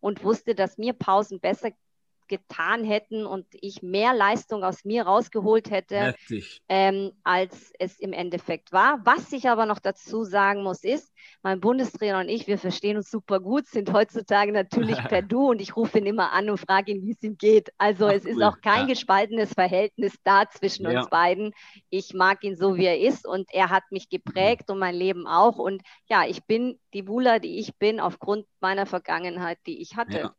[0.00, 1.70] und wusste, dass mir Pausen besser
[2.30, 6.14] getan hätten und ich mehr Leistung aus mir rausgeholt hätte,
[6.68, 9.00] ähm, als es im Endeffekt war.
[9.04, 11.12] Was ich aber noch dazu sagen muss, ist,
[11.42, 15.60] mein Bundestrainer und ich, wir verstehen uns super gut, sind heutzutage natürlich per Du und
[15.60, 17.70] ich rufe ihn immer an und frage ihn, wie es ihm geht.
[17.76, 18.30] Also Ach, es cool.
[18.30, 18.94] ist auch kein ja.
[18.94, 21.00] gespaltenes Verhältnis da zwischen ja.
[21.00, 21.52] uns beiden.
[21.90, 24.74] Ich mag ihn so, wie er ist und er hat mich geprägt mhm.
[24.74, 25.58] und mein Leben auch.
[25.58, 30.18] Und ja, ich bin die Wula, die ich bin, aufgrund meiner Vergangenheit, die ich hatte.
[30.18, 30.34] Ja.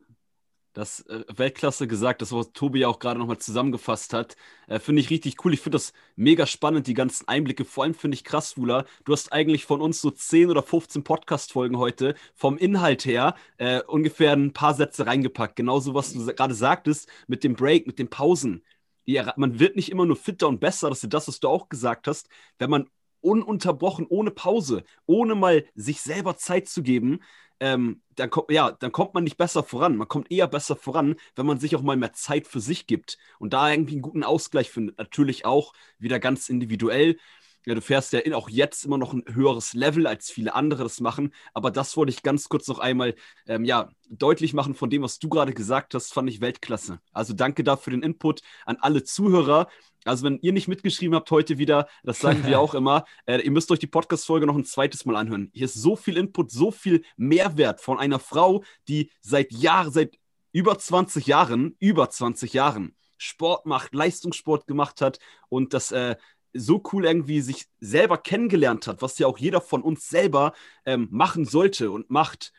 [0.74, 5.02] Das äh, Weltklasse gesagt, das, was Tobi ja auch gerade nochmal zusammengefasst hat, äh, finde
[5.02, 5.54] ich richtig cool.
[5.54, 7.66] Ich finde das mega spannend, die ganzen Einblicke.
[7.66, 8.86] Vor allem finde ich krass, Wula.
[9.04, 13.82] Du hast eigentlich von uns so 10 oder 15 Podcast-Folgen heute vom Inhalt her äh,
[13.84, 15.58] ungefähr ein paar Sätze reingepackt.
[15.58, 18.64] Genauso, was du gerade sagtest mit dem Break, mit den Pausen.
[19.08, 21.70] Die, man wird nicht immer nur fitter und besser, das ist das, was du auch
[21.70, 22.30] gesagt hast,
[22.60, 22.88] wenn man
[23.22, 27.20] ununterbrochen, ohne Pause, ohne mal sich selber Zeit zu geben,
[27.62, 29.96] ähm, dann, kommt, ja, dann kommt man nicht besser voran.
[29.96, 33.20] Man kommt eher besser voran, wenn man sich auch mal mehr Zeit für sich gibt
[33.38, 34.98] und da irgendwie einen guten Ausgleich findet.
[34.98, 37.18] Natürlich auch wieder ganz individuell.
[37.66, 41.00] Ja, du fährst ja auch jetzt immer noch ein höheres Level, als viele andere das
[41.00, 41.34] machen.
[41.54, 43.16] Aber das wollte ich ganz kurz noch einmal
[43.48, 47.00] ähm, ja, deutlich machen von dem, was du gerade gesagt hast, fand ich Weltklasse.
[47.12, 49.68] Also danke dafür für den Input an alle Zuhörer.
[50.06, 53.52] Also wenn ihr nicht mitgeschrieben habt heute wieder, das sagen wir auch immer, äh, ihr
[53.52, 55.50] müsst euch die Podcast-Folge noch ein zweites Mal anhören.
[55.54, 60.18] Hier ist so viel Input, so viel Mehrwert von einer Frau, die seit Jahren, seit
[60.52, 66.16] über 20 Jahren, über 20 Jahren Sport macht, Leistungssport gemacht hat und das äh,
[66.54, 70.54] so cool irgendwie sich selber kennengelernt hat, was ja auch jeder von uns selber
[70.86, 72.54] ähm, machen sollte und macht.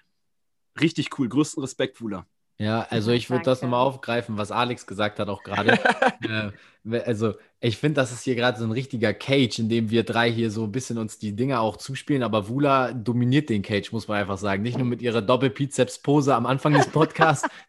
[0.81, 1.29] Richtig cool.
[1.29, 2.27] Größten Respekt, Wula.
[2.59, 5.73] Ja, also ich würde das nochmal aufgreifen, was Alex gesagt hat auch gerade.
[6.85, 10.05] äh, also ich finde, das ist hier gerade so ein richtiger Cage, in dem wir
[10.05, 13.91] drei hier so ein bisschen uns die Dinge auch zuspielen, aber Wula dominiert den Cage,
[13.93, 14.63] muss man einfach sagen.
[14.63, 17.49] Nicht nur mit ihrer Doppelpizeps-Pose am Anfang des Podcasts,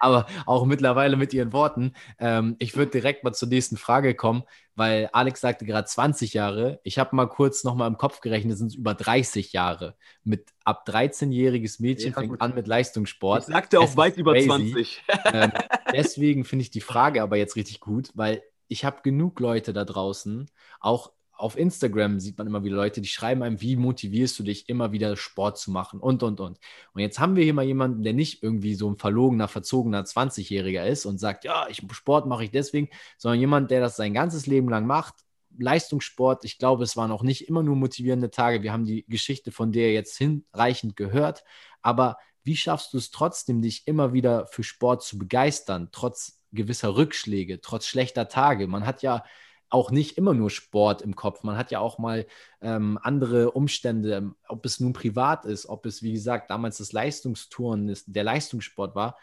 [0.00, 1.92] aber auch mittlerweile mit ihren Worten.
[2.18, 6.80] Ähm, ich würde direkt mal zur nächsten Frage kommen, weil Alex sagte gerade 20 Jahre.
[6.84, 9.96] Ich habe mal kurz nochmal im Kopf gerechnet, sind es über 30 Jahre.
[10.24, 12.40] Mit ab 13-jähriges Mädchen ja, fängt gut.
[12.40, 13.40] an mit Leistungssport.
[13.42, 14.46] Ich sagte auch weit über crazy.
[14.46, 15.02] 20.
[15.32, 15.52] ähm,
[15.92, 19.84] deswegen finde ich die Frage aber jetzt richtig gut, weil ich habe genug Leute da
[19.84, 24.42] draußen, auch auf Instagram sieht man immer wieder Leute, die schreiben einem, wie motivierst du
[24.42, 26.58] dich, immer wieder Sport zu machen und, und, und.
[26.92, 30.84] Und jetzt haben wir hier mal jemanden, der nicht irgendwie so ein verlogener, verzogener 20-Jähriger
[30.84, 34.46] ist und sagt, ja, ich, Sport mache ich deswegen, sondern jemand, der das sein ganzes
[34.46, 35.14] Leben lang macht.
[35.56, 38.64] Leistungssport, ich glaube, es waren auch nicht immer nur motivierende Tage.
[38.64, 41.44] Wir haben die Geschichte von der jetzt hinreichend gehört.
[41.82, 46.96] Aber wie schaffst du es trotzdem, dich immer wieder für Sport zu begeistern, trotz gewisser
[46.96, 48.66] Rückschläge, trotz schlechter Tage?
[48.66, 49.22] Man hat ja
[49.70, 51.42] auch nicht immer nur Sport im Kopf.
[51.42, 52.26] Man hat ja auch mal
[52.60, 56.92] ähm, andere Umstände, ähm, ob es nun privat ist, ob es, wie gesagt, damals das
[56.92, 59.16] Leistungstouren ist, der Leistungssport war.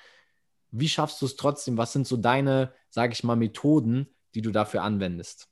[0.72, 1.78] Wie schaffst du es trotzdem?
[1.78, 5.50] Was sind so deine, sage ich mal, Methoden, die du dafür anwendest?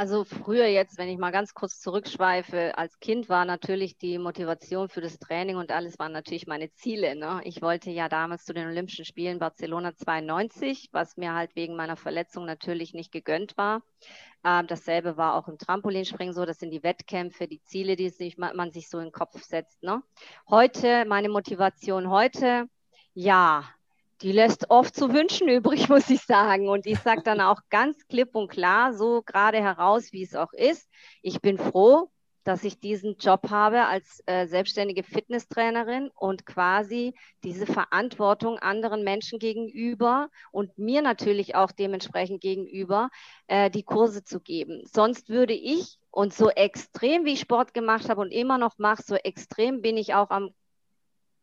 [0.00, 4.88] Also früher jetzt, wenn ich mal ganz kurz zurückschweife, als Kind war natürlich die Motivation
[4.88, 7.14] für das Training und alles waren natürlich meine Ziele.
[7.16, 7.42] Ne?
[7.44, 11.96] Ich wollte ja damals zu den Olympischen Spielen Barcelona 92, was mir halt wegen meiner
[11.96, 13.82] Verletzung natürlich nicht gegönnt war.
[14.42, 16.46] Ähm, dasselbe war auch im Trampolinspringen so.
[16.46, 19.82] Das sind die Wettkämpfe, die Ziele, die sich, man sich so in den Kopf setzt.
[19.82, 20.02] Ne?
[20.48, 22.70] Heute, meine Motivation heute,
[23.12, 23.68] ja,
[24.22, 26.68] die lässt oft zu wünschen übrig, muss ich sagen.
[26.68, 30.52] Und ich sage dann auch ganz klipp und klar, so gerade heraus, wie es auch
[30.52, 30.88] ist.
[31.22, 32.10] Ich bin froh,
[32.44, 39.38] dass ich diesen Job habe als äh, selbstständige Fitnesstrainerin und quasi diese Verantwortung anderen Menschen
[39.38, 43.10] gegenüber und mir natürlich auch dementsprechend gegenüber
[43.46, 44.82] äh, die Kurse zu geben.
[44.84, 49.02] Sonst würde ich und so extrem wie ich Sport gemacht habe und immer noch mache,
[49.02, 50.50] so extrem bin ich auch am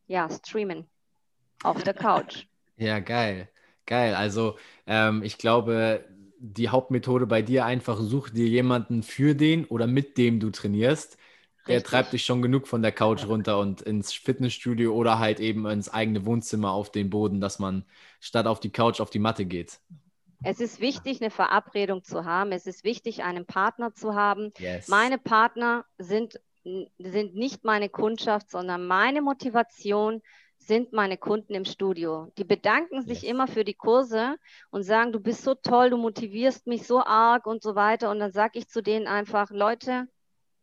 [0.08, 0.90] ja, Streamen
[1.64, 2.48] auf der Couch.
[2.78, 3.50] Ja, geil.
[3.86, 4.16] Geil.
[4.16, 6.06] Also ähm, ich glaube,
[6.40, 11.18] die Hauptmethode bei dir einfach, such dir jemanden für den oder mit dem du trainierst.
[11.68, 15.66] Der treibt dich schon genug von der Couch runter und ins Fitnessstudio oder halt eben
[15.66, 17.84] ins eigene Wohnzimmer auf den Boden, dass man
[18.22, 19.80] statt auf die Couch auf die Matte geht.
[20.44, 22.54] Es ist wichtig, eine Verabredung zu haben.
[22.54, 24.54] Es ist wichtig, einen Partner zu haben.
[24.60, 24.88] Yes.
[24.88, 26.40] Meine Partner sind,
[26.98, 30.22] sind nicht meine Kundschaft, sondern meine Motivation
[30.68, 32.32] sind meine Kunden im Studio.
[32.38, 33.32] Die bedanken sich yes.
[33.32, 34.36] immer für die Kurse
[34.70, 38.12] und sagen, du bist so toll, du motivierst mich so arg und so weiter.
[38.12, 40.08] Und dann sage ich zu denen einfach, Leute,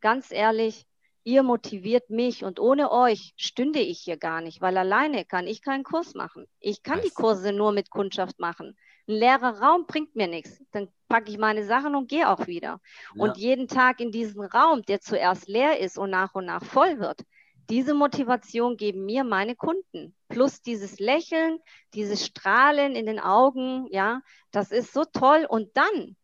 [0.00, 0.86] ganz ehrlich,
[1.24, 5.62] ihr motiviert mich und ohne euch stünde ich hier gar nicht, weil alleine kann ich
[5.62, 6.46] keinen Kurs machen.
[6.60, 7.06] Ich kann nice.
[7.06, 8.76] die Kurse nur mit Kundschaft machen.
[9.08, 10.62] Ein leerer Raum bringt mir nichts.
[10.70, 12.80] Dann packe ich meine Sachen und gehe auch wieder.
[13.14, 13.22] Ja.
[13.22, 16.98] Und jeden Tag in diesem Raum, der zuerst leer ist und nach und nach voll
[16.98, 17.22] wird,
[17.70, 20.14] diese Motivation geben mir meine Kunden.
[20.28, 21.58] Plus dieses Lächeln,
[21.94, 25.46] dieses Strahlen in den Augen, ja, das ist so toll.
[25.48, 26.16] Und dann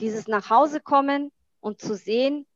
[0.00, 2.46] dieses nach Hause kommen und zu sehen,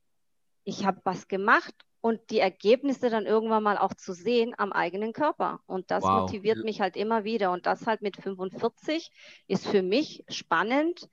[0.63, 5.11] ich habe was gemacht und die Ergebnisse dann irgendwann mal auch zu sehen am eigenen
[5.11, 5.59] Körper.
[5.65, 6.21] Und das wow.
[6.21, 7.51] motiviert mich halt immer wieder.
[7.51, 9.09] Und das halt mit 45
[9.47, 11.09] ist für mich spannend,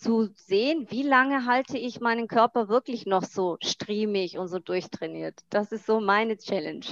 [0.00, 5.40] zu sehen, wie lange halte ich meinen Körper wirklich noch so striemig und so durchtrainiert.
[5.50, 6.84] Das ist so meine Challenge.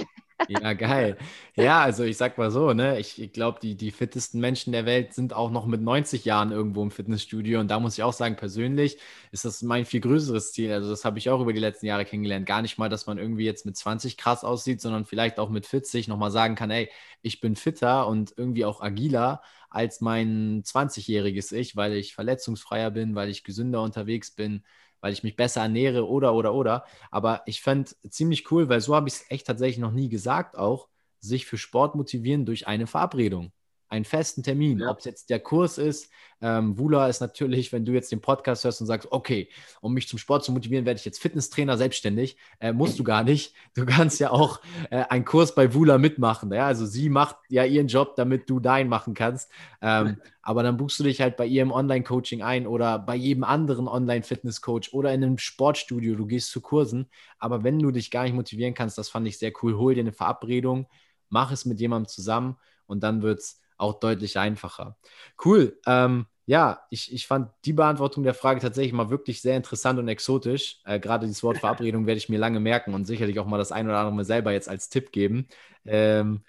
[0.51, 1.19] Ja, geil.
[1.57, 4.87] Ja, also ich sag mal so, ne, ich, ich glaube, die, die fittesten Menschen der
[4.87, 7.61] Welt sind auch noch mit 90 Jahren irgendwo im Fitnessstudio.
[7.61, 8.99] Und da muss ich auch sagen, persönlich
[9.31, 10.73] ist das mein viel größeres Ziel.
[10.73, 12.47] Also, das habe ich auch über die letzten Jahre kennengelernt.
[12.47, 15.67] Gar nicht mal, dass man irgendwie jetzt mit 20 krass aussieht, sondern vielleicht auch mit
[15.67, 16.89] 40 nochmal sagen kann, ey,
[17.21, 23.15] ich bin fitter und irgendwie auch agiler als mein 20-jähriges Ich, weil ich verletzungsfreier bin,
[23.15, 24.63] weil ich gesünder unterwegs bin
[25.01, 26.85] weil ich mich besser ernähre oder, oder, oder.
[27.11, 30.57] Aber ich fand ziemlich cool, weil so habe ich es echt tatsächlich noch nie gesagt,
[30.57, 30.89] auch
[31.21, 33.53] sich für Sport motivieren durch eine Verabredung.
[33.89, 34.91] Einen festen Termin, ja.
[34.91, 36.11] ob es jetzt der Kurs ist.
[36.41, 39.49] Ähm, Wula ist natürlich, wenn du jetzt den Podcast hörst und sagst, okay,
[39.81, 42.37] um mich zum Sport zu motivieren, werde ich jetzt Fitnesstrainer selbstständig.
[42.61, 43.55] Äh, musst du gar nicht.
[43.75, 46.53] Du kannst ja auch äh, einen Kurs bei Wula mitmachen.
[46.53, 46.67] Ja?
[46.67, 49.51] Also sie macht ja ihren Job, damit du deinen machen kannst.
[49.81, 53.89] Ähm, aber dann buchst du dich halt bei ihrem Online-Coaching ein oder bei jedem anderen
[53.89, 56.15] Online-Fitness-Coach oder in einem Sportstudio.
[56.15, 57.09] Du gehst zu Kursen.
[57.39, 59.77] Aber wenn du dich gar nicht motivieren kannst, das fand ich sehr cool.
[59.77, 60.87] Hol dir eine Verabredung,
[61.31, 64.97] mach es mit jemandem zusammen und dann wird es auch deutlich einfacher.
[65.45, 65.79] Cool.
[65.87, 70.09] Ähm, ja, ich, ich fand die Beantwortung der Frage tatsächlich mal wirklich sehr interessant und
[70.09, 70.81] exotisch.
[70.85, 73.73] Äh, Gerade dieses Wort Verabredung werde ich mir lange merken und sicherlich auch mal das
[73.73, 75.47] ein oder andere mal selber jetzt als Tipp geben.
[75.85, 76.43] Ähm,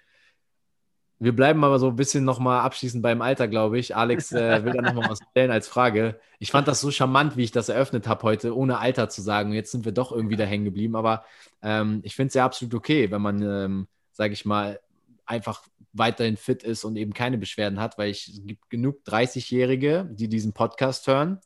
[1.18, 3.94] wir bleiben aber so ein bisschen nochmal abschließend beim Alter, glaube ich.
[3.94, 6.18] Alex äh, will da nochmal was stellen als Frage.
[6.38, 9.52] Ich fand das so charmant, wie ich das eröffnet habe heute, ohne Alter zu sagen.
[9.52, 10.96] Jetzt sind wir doch irgendwie da hängen geblieben.
[10.96, 11.26] Aber
[11.60, 14.80] ähm, ich finde es ja absolut okay, wenn man, ähm, sage ich mal,
[15.26, 20.08] einfach weiterhin fit ist und eben keine Beschwerden hat, weil ich, es gibt genug 30-Jährige,
[20.12, 21.40] die diesen Podcast hören.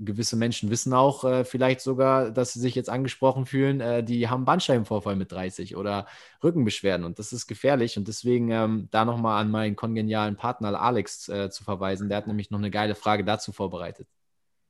[0.00, 4.28] Gewisse Menschen wissen auch äh, vielleicht sogar, dass sie sich jetzt angesprochen fühlen, äh, die
[4.28, 6.08] haben Bandscheibenvorfall mit 30 oder
[6.42, 11.28] Rückenbeschwerden und das ist gefährlich und deswegen ähm, da nochmal an meinen kongenialen Partner Alex
[11.28, 12.08] äh, zu verweisen.
[12.08, 14.08] Der hat nämlich noch eine geile Frage dazu vorbereitet.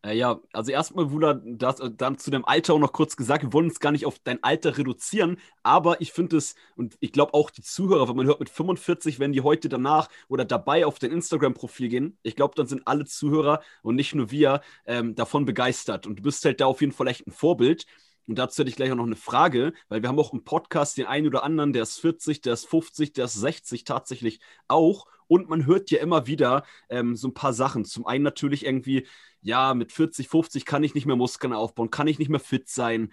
[0.04, 3.42] Äh, ja, also erstmal, Wula, das, äh, dann zu deinem Alter auch noch kurz gesagt,
[3.42, 7.12] wir wollen uns gar nicht auf dein Alter reduzieren, aber ich finde es, und ich
[7.12, 10.84] glaube auch die Zuhörer, wenn man hört mit 45, wenn die heute danach oder dabei
[10.84, 15.14] auf dein Instagram-Profil gehen, ich glaube, dann sind alle Zuhörer und nicht nur wir ähm,
[15.14, 16.06] davon begeistert.
[16.06, 17.86] Und du bist halt da auf jeden Fall echt ein Vorbild.
[18.26, 20.96] Und dazu hätte ich gleich auch noch eine Frage, weil wir haben auch im Podcast
[20.96, 25.06] den einen oder anderen, der ist 40, der ist 50, der ist 60 tatsächlich auch.
[25.26, 27.84] Und man hört ja immer wieder ähm, so ein paar Sachen.
[27.84, 29.06] Zum einen natürlich irgendwie,
[29.40, 32.68] ja, mit 40, 50 kann ich nicht mehr Muskeln aufbauen, kann ich nicht mehr fit
[32.68, 33.12] sein.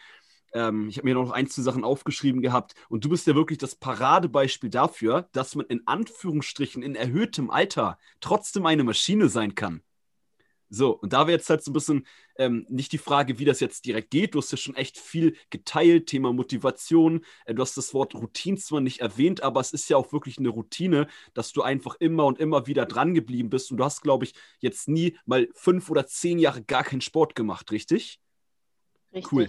[0.53, 2.75] Ähm, ich habe mir noch ein, zwei Sachen aufgeschrieben gehabt.
[2.89, 7.97] Und du bist ja wirklich das Paradebeispiel dafür, dass man in Anführungsstrichen in erhöhtem Alter
[8.19, 9.81] trotzdem eine Maschine sein kann.
[10.73, 12.07] So, und da wäre jetzt halt so ein bisschen
[12.37, 14.33] ähm, nicht die Frage, wie das jetzt direkt geht.
[14.33, 17.25] Du hast ja schon echt viel geteilt, Thema Motivation.
[17.45, 20.37] Äh, du hast das Wort Routine zwar nicht erwähnt, aber es ist ja auch wirklich
[20.37, 23.69] eine Routine, dass du einfach immer und immer wieder dran geblieben bist.
[23.69, 27.35] Und du hast, glaube ich, jetzt nie mal fünf oder zehn Jahre gar keinen Sport
[27.35, 28.21] gemacht, richtig?
[29.13, 29.31] Richtig.
[29.33, 29.47] Cool.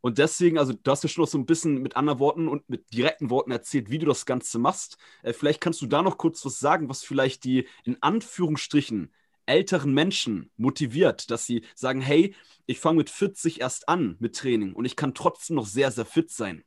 [0.00, 2.68] Und deswegen, also du hast ja schon noch so ein bisschen mit anderen Worten und
[2.68, 4.98] mit direkten Worten erzählt, wie du das Ganze machst.
[5.22, 9.12] Äh, vielleicht kannst du da noch kurz was sagen, was vielleicht die in Anführungsstrichen
[9.46, 12.34] älteren Menschen motiviert, dass sie sagen, hey,
[12.66, 16.04] ich fange mit 40 erst an mit Training und ich kann trotzdem noch sehr, sehr
[16.04, 16.64] fit sein?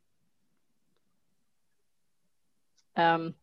[2.94, 3.34] Ähm.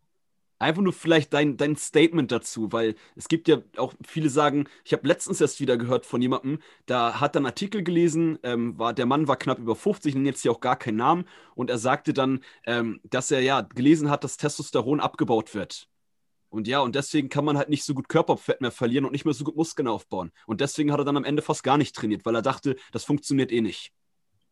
[0.60, 4.92] Einfach nur vielleicht dein, dein Statement dazu, weil es gibt ja auch viele sagen, ich
[4.94, 8.94] habe letztens erst wieder gehört von jemandem, da hat er einen Artikel gelesen, ähm, war,
[8.96, 11.78] der Mann war knapp über 50, nenne jetzt hier auch gar keinen Namen, und er
[11.78, 15.88] sagte dann, ähm, dass er ja gelesen hat, dass Testosteron abgebaut wird.
[16.50, 19.26] Und ja, und deswegen kann man halt nicht so gut Körperfett mehr verlieren und nicht
[19.26, 20.32] mehr so gut Muskeln aufbauen.
[20.46, 23.04] Und deswegen hat er dann am Ende fast gar nicht trainiert, weil er dachte, das
[23.04, 23.92] funktioniert eh nicht.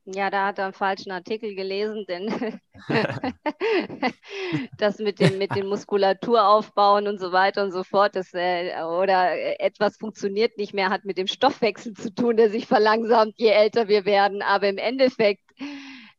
[0.07, 2.59] Ja, da hat er einen falschen Artikel gelesen, denn
[4.77, 9.59] das mit dem, mit dem Muskulaturaufbauen und so weiter und so fort, das, äh, oder
[9.59, 13.87] etwas funktioniert nicht mehr, hat mit dem Stoffwechsel zu tun, der sich verlangsamt, je älter
[13.87, 14.43] wir werden.
[14.43, 15.41] Aber im Endeffekt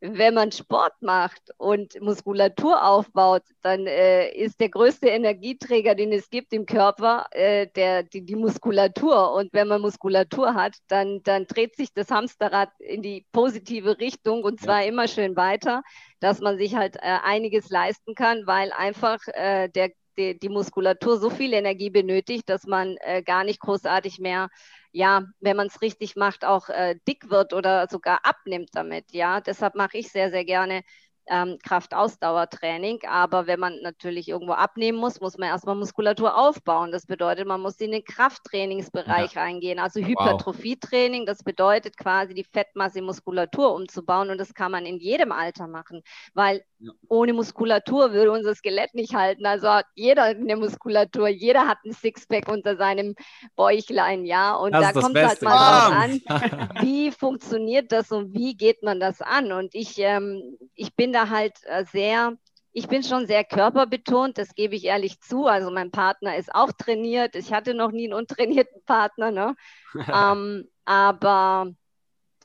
[0.01, 6.29] wenn man Sport macht und Muskulatur aufbaut, dann äh, ist der größte Energieträger, den es
[6.29, 9.33] gibt im Körper, äh, der, die, die, Muskulatur.
[9.33, 14.45] Und wenn man Muskulatur hat, dann, dann dreht sich das Hamsterrad in die positive Richtung
[14.45, 14.89] und zwar ja.
[14.89, 15.83] immer schön weiter,
[16.21, 21.19] dass man sich halt äh, einiges leisten kann, weil einfach äh, der, die, die, Muskulatur
[21.19, 24.49] so viel Energie benötigt, dass man äh, gar nicht großartig mehr
[24.97, 29.13] ja, wenn man es richtig macht, auch äh, dick wird oder sogar abnimmt damit.
[29.13, 30.83] Ja, deshalb mache ich sehr, sehr gerne
[31.29, 33.01] ähm, Kraftausdauertraining.
[33.09, 36.93] Aber wenn man natürlich irgendwo abnehmen muss, muss man erstmal Muskulatur aufbauen.
[36.93, 39.43] Das bedeutet, man muss in den Krafttrainingsbereich ja.
[39.43, 41.23] reingehen, also Hypertrophietraining.
[41.23, 41.27] Wow.
[41.27, 46.03] Das bedeutet quasi die Fettmasse Muskulatur umzubauen und das kann man in jedem Alter machen,
[46.35, 46.93] weil ja.
[47.09, 49.47] ohne Muskulatur würde unser Skelett nicht halten.
[49.47, 53.15] Also hat jeder eine Muskulatur, jeder hat ein Sixpack unter seinem
[53.57, 54.55] Bäuchlein, ja.
[54.55, 58.83] Und das da kommt es halt mal drauf an, wie funktioniert das und wie geht
[58.83, 59.53] man das an.
[59.53, 62.37] Und ich, ähm, ich bin da halt äh, sehr,
[62.73, 65.47] ich bin schon sehr körperbetont, das gebe ich ehrlich zu.
[65.47, 67.35] Also mein Partner ist auch trainiert.
[67.35, 69.57] Ich hatte noch nie einen untrainierten Partner, ne?
[70.13, 71.73] ähm, aber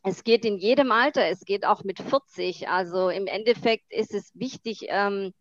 [0.04, 2.70] es geht in jedem Alter, es geht auch mit 40.
[2.70, 5.34] Also im Endeffekt ist es wichtig, ähm,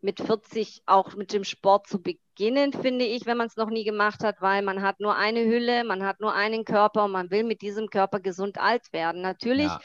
[0.00, 3.84] mit 40 auch mit dem Sport zu beginnen, finde ich, wenn man es noch nie
[3.84, 7.30] gemacht hat, weil man hat nur eine Hülle, man hat nur einen Körper und man
[7.30, 9.22] will mit diesem Körper gesund alt werden.
[9.22, 9.80] Natürlich ja.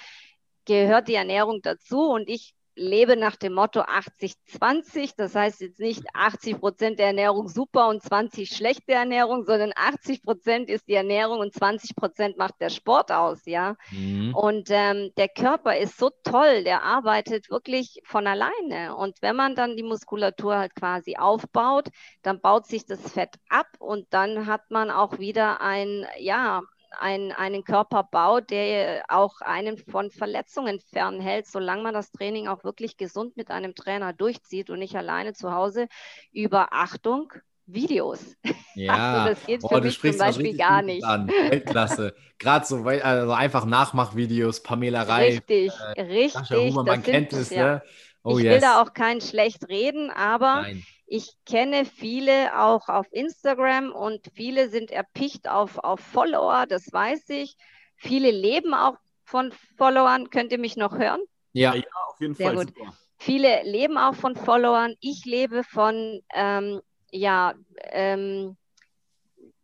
[0.66, 5.14] gehört die Ernährung dazu und ich lebe nach dem Motto 80-20.
[5.18, 10.24] Das heißt jetzt nicht 80 Prozent der Ernährung super und 20 schlechte Ernährung, sondern 80
[10.24, 13.76] Prozent ist die Ernährung und 20 Prozent macht der Sport aus, ja.
[13.92, 14.34] Mhm.
[14.36, 18.96] Und ähm, der Körper ist so toll, der arbeitet wirklich von alleine.
[18.96, 21.90] Und wenn man dann die Muskulatur halt quasi aufbaut,
[22.22, 26.62] dann baut sich das Fett ab und dann hat man auch wieder ein, ja,
[27.00, 32.98] ein, einen Körperbau, der auch einen von Verletzungen fernhält, solange man das Training auch wirklich
[32.98, 35.88] gesund mit einem Trainer durchzieht und nicht alleine zu Hause
[36.32, 37.34] über Achtung,
[37.66, 38.36] Videos.
[38.76, 41.04] Ja, also das geht für oh, mich zum Beispiel gar nicht.
[41.04, 41.28] An.
[41.28, 42.14] Weltklasse.
[42.40, 45.44] Gerade so also einfach Nachmachvideos, Pamela Reif.
[45.50, 46.50] Richtig, äh, richtig.
[46.50, 47.76] Huber, man kennt es, ja.
[47.76, 47.84] ne?
[48.24, 48.54] Oh, ich yes.
[48.54, 50.84] will da auch kein schlecht reden, aber Nein.
[51.14, 57.28] Ich kenne viele auch auf Instagram und viele sind erpicht auf, auf Follower, das weiß
[57.32, 57.58] ich.
[57.98, 58.96] Viele leben auch
[59.26, 60.30] von Followern.
[60.30, 61.20] Könnt ihr mich noch hören?
[61.52, 62.66] Ja, ja auf jeden Sehr Fall.
[62.66, 62.74] Gut.
[63.18, 64.96] Viele leben auch von Followern.
[65.02, 66.80] Ich lebe von, ähm,
[67.12, 67.56] ja,
[67.90, 68.56] ähm,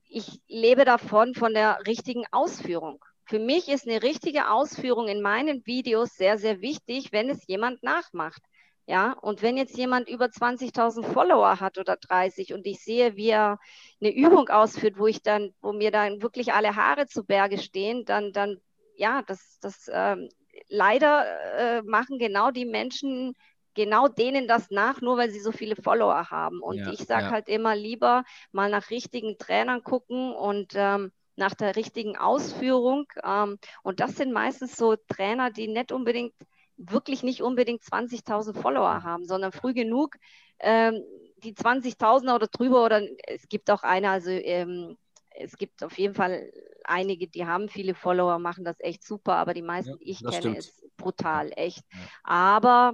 [0.09, 3.01] ich lebe davon, von der richtigen Ausführung.
[3.23, 7.83] Für mich ist eine richtige Ausführung in meinen Videos sehr, sehr wichtig, wenn es jemand
[7.83, 8.41] nachmacht.
[8.89, 13.29] Ja, und wenn jetzt jemand über 20.000 Follower hat oder 30 und ich sehe, wie
[13.29, 13.59] er
[13.99, 18.05] eine Übung ausführt, wo ich dann, wo mir dann wirklich alle Haare zu Berge stehen,
[18.05, 18.61] dann, dann,
[18.95, 20.29] ja, das, das ähm,
[20.69, 21.25] leider
[21.57, 23.33] äh, machen genau die Menschen
[23.73, 26.61] genau denen das nach, nur weil sie so viele Follower haben.
[26.61, 27.31] Und ja, ich sage ja.
[27.31, 28.23] halt immer lieber
[28.53, 33.05] mal nach richtigen Trainern gucken und ähm, nach der richtigen Ausführung.
[33.23, 36.33] Ähm, und das sind meistens so Trainer, die nicht unbedingt
[36.77, 40.15] wirklich nicht unbedingt 20.000 Follower haben, sondern früh genug
[40.59, 41.03] ähm,
[41.43, 44.97] die 20.000 oder drüber oder es gibt auch eine, also ähm,
[45.29, 46.51] es gibt auf jeden Fall
[46.83, 50.33] einige, die haben viele Follower, machen das echt super, aber die meisten, ja, ich kenne,
[50.33, 50.57] stimmt.
[50.57, 51.83] ist brutal, echt.
[51.91, 51.99] Ja.
[52.23, 52.93] Aber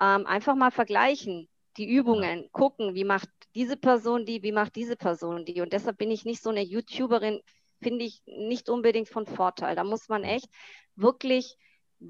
[0.00, 2.48] ähm, einfach mal vergleichen, die Übungen, ja.
[2.52, 5.60] gucken, wie macht diese Person die, wie macht diese Person die.
[5.60, 7.40] Und deshalb bin ich nicht so eine YouTuberin,
[7.82, 9.76] finde ich nicht unbedingt von Vorteil.
[9.76, 10.48] Da muss man echt
[10.96, 11.56] wirklich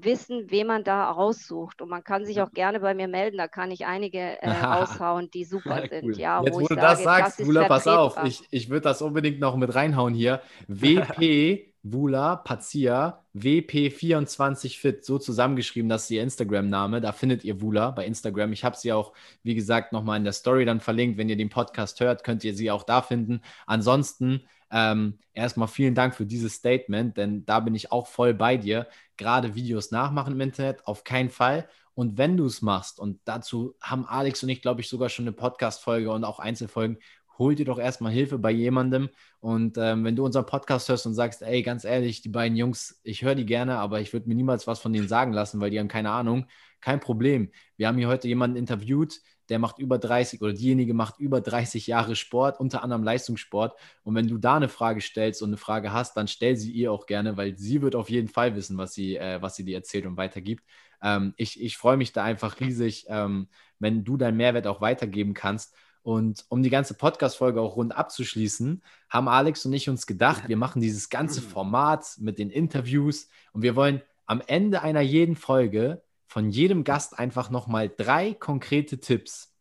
[0.01, 1.81] wissen, wen man da raussucht.
[1.81, 5.29] Und man kann sich auch gerne bei mir melden, da kann ich einige äh, raushauen,
[5.31, 6.03] die super sind.
[6.03, 6.17] Cool.
[6.17, 8.81] Ja, Jetzt, wo, wo du sage, das sagst, das Wula, pass auf, ich, ich würde
[8.81, 10.41] das unbedingt noch mit reinhauen hier.
[10.67, 17.01] WP Wula Pazia WP24 Fit, so zusammengeschrieben, das ist ihr Instagram-Name.
[17.01, 18.53] Da findet ihr Wula bei Instagram.
[18.53, 19.11] Ich habe sie auch,
[19.43, 21.17] wie gesagt, nochmal in der Story dann verlinkt.
[21.17, 23.41] Wenn ihr den Podcast hört, könnt ihr sie auch da finden.
[23.65, 24.43] Ansonsten
[24.73, 28.87] ähm, erstmal vielen Dank für dieses Statement, denn da bin ich auch voll bei dir.
[29.17, 31.69] Gerade Videos nachmachen im Internet, auf keinen Fall.
[31.93, 35.25] Und wenn du es machst, und dazu haben Alex und ich, glaube ich, sogar schon
[35.25, 36.97] eine Podcast-Folge und auch Einzelfolgen,
[37.37, 39.09] hol dir doch erstmal Hilfe bei jemandem.
[39.39, 42.99] Und ähm, wenn du unseren Podcast hörst und sagst, ey, ganz ehrlich, die beiden Jungs,
[43.03, 45.69] ich höre die gerne, aber ich würde mir niemals was von denen sagen lassen, weil
[45.69, 46.47] die haben keine Ahnung,
[46.81, 47.51] kein Problem.
[47.77, 51.87] Wir haben hier heute jemanden interviewt, der macht über 30 oder diejenige macht über 30
[51.87, 53.77] Jahre Sport, unter anderem Leistungssport.
[54.03, 56.91] Und wenn du da eine Frage stellst und eine Frage hast, dann stell sie ihr
[56.91, 59.75] auch gerne, weil sie wird auf jeden Fall wissen, was sie, äh, was sie dir
[59.77, 60.63] erzählt und weitergibt.
[61.01, 63.47] Ähm, ich ich freue mich da einfach riesig, ähm,
[63.79, 65.75] wenn du deinen Mehrwert auch weitergeben kannst.
[66.03, 70.57] Und um die ganze Podcast-Folge auch rund abzuschließen, haben Alex und ich uns gedacht, wir
[70.57, 76.01] machen dieses ganze Format mit den Interviews und wir wollen am Ende einer jeden Folge
[76.27, 79.53] von jedem Gast einfach nochmal drei konkrete Tipps,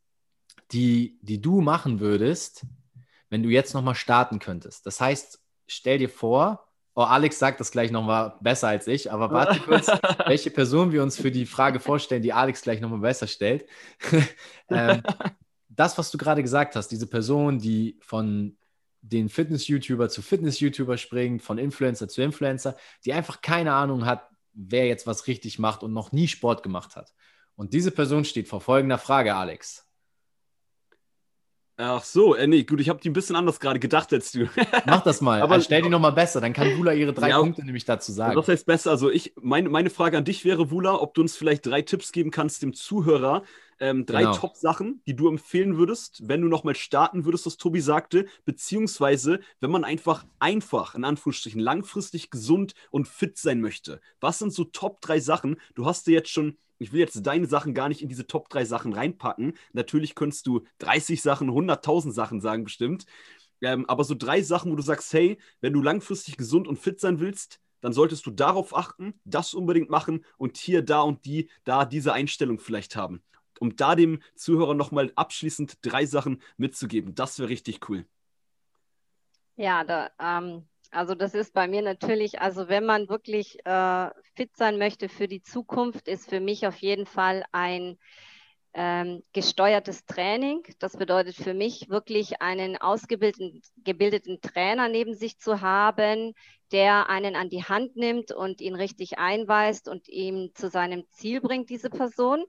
[0.73, 2.65] die, die du machen würdest,
[3.29, 4.87] wenn du jetzt nochmal starten könntest.
[4.87, 9.31] Das heißt, stell dir vor, oh, Alex sagt das gleich nochmal besser als ich, aber
[9.31, 9.89] warte kurz,
[10.27, 13.67] welche Person wir uns für die Frage vorstellen, die Alex gleich nochmal besser stellt.
[14.71, 15.03] ähm,
[15.69, 18.57] das, was du gerade gesagt hast, diese Person, die von
[19.01, 24.87] den Fitness-YouTuber zu Fitness-YouTuber springt, von Influencer zu Influencer, die einfach keine Ahnung hat, wer
[24.87, 27.13] jetzt was richtig macht und noch nie Sport gemacht hat.
[27.55, 29.92] Und diese Person steht vor folgender Frage, Alex.
[31.85, 34.49] Ach so, äh, nee, gut, ich habe die ein bisschen anders gerade gedacht als du.
[34.87, 37.65] Mach das mal, aber stell die nochmal besser, dann kann Wula ihre drei ja, Punkte
[37.65, 38.37] nämlich dazu sagen.
[38.37, 38.93] Was heißt besser?
[38.93, 42.13] Also ich, mein, meine Frage an dich wäre, Wula, ob du uns vielleicht drei Tipps
[42.13, 43.43] geben kannst dem Zuhörer,
[43.81, 44.37] ähm, drei genau.
[44.37, 49.73] Top-Sachen, die du empfehlen würdest, wenn du nochmal starten würdest, was Tobi sagte, beziehungsweise wenn
[49.73, 54.01] man einfach einfach, in Anführungsstrichen, langfristig gesund und fit sein möchte.
[54.21, 55.57] Was sind so Top drei Sachen?
[55.75, 58.49] Du hast dir jetzt schon ich will jetzt deine Sachen gar nicht in diese Top
[58.49, 59.55] 3 Sachen reinpacken.
[59.73, 63.07] Natürlich könntest du 30 Sachen, 100.000 Sachen sagen, bestimmt.
[63.61, 67.01] Ähm, aber so drei Sachen, wo du sagst, hey, wenn du langfristig gesund und fit
[67.01, 71.49] sein willst, dann solltest du darauf achten, das unbedingt machen und hier, da und die,
[71.65, 73.23] da diese Einstellung vielleicht haben
[73.63, 77.15] um da dem Zuhörer nochmal abschließend drei Sachen mitzugeben.
[77.15, 78.05] Das wäre richtig cool.
[79.55, 84.55] Ja, da, ähm, Also das ist bei mir natürlich, also wenn man wirklich äh, fit
[84.55, 87.97] sein möchte für die Zukunft, ist für mich auf jeden Fall ein
[88.75, 90.63] ähm, gesteuertes Training.
[90.81, 96.35] Das bedeutet für mich wirklich einen ausgebildeten gebildeten Trainer neben sich zu haben,
[96.73, 101.41] der einen an die Hand nimmt und ihn richtig einweist und ihm zu seinem Ziel
[101.41, 102.45] bringt, diese Person.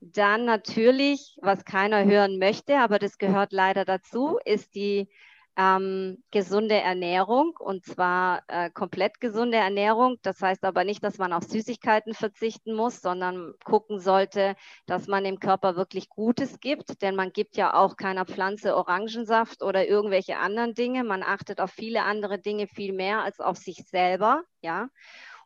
[0.00, 5.08] Dann natürlich, was keiner hören möchte, aber das gehört leider dazu, ist die
[5.56, 10.16] ähm, gesunde Ernährung und zwar äh, komplett gesunde Ernährung.
[10.22, 15.24] Das heißt aber nicht, dass man auf Süßigkeiten verzichten muss, sondern gucken sollte, dass man
[15.24, 20.38] dem Körper wirklich Gutes gibt, denn man gibt ja auch keiner Pflanze Orangensaft oder irgendwelche
[20.38, 21.04] anderen Dinge.
[21.04, 24.88] Man achtet auf viele andere Dinge viel mehr als auf sich selber, ja.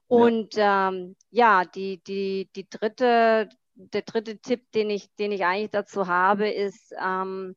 [0.06, 5.44] Und ja, ähm, ja die, die, die dritte, der dritte Tipp, den ich, den ich
[5.44, 7.54] eigentlich dazu habe, ist, ähm,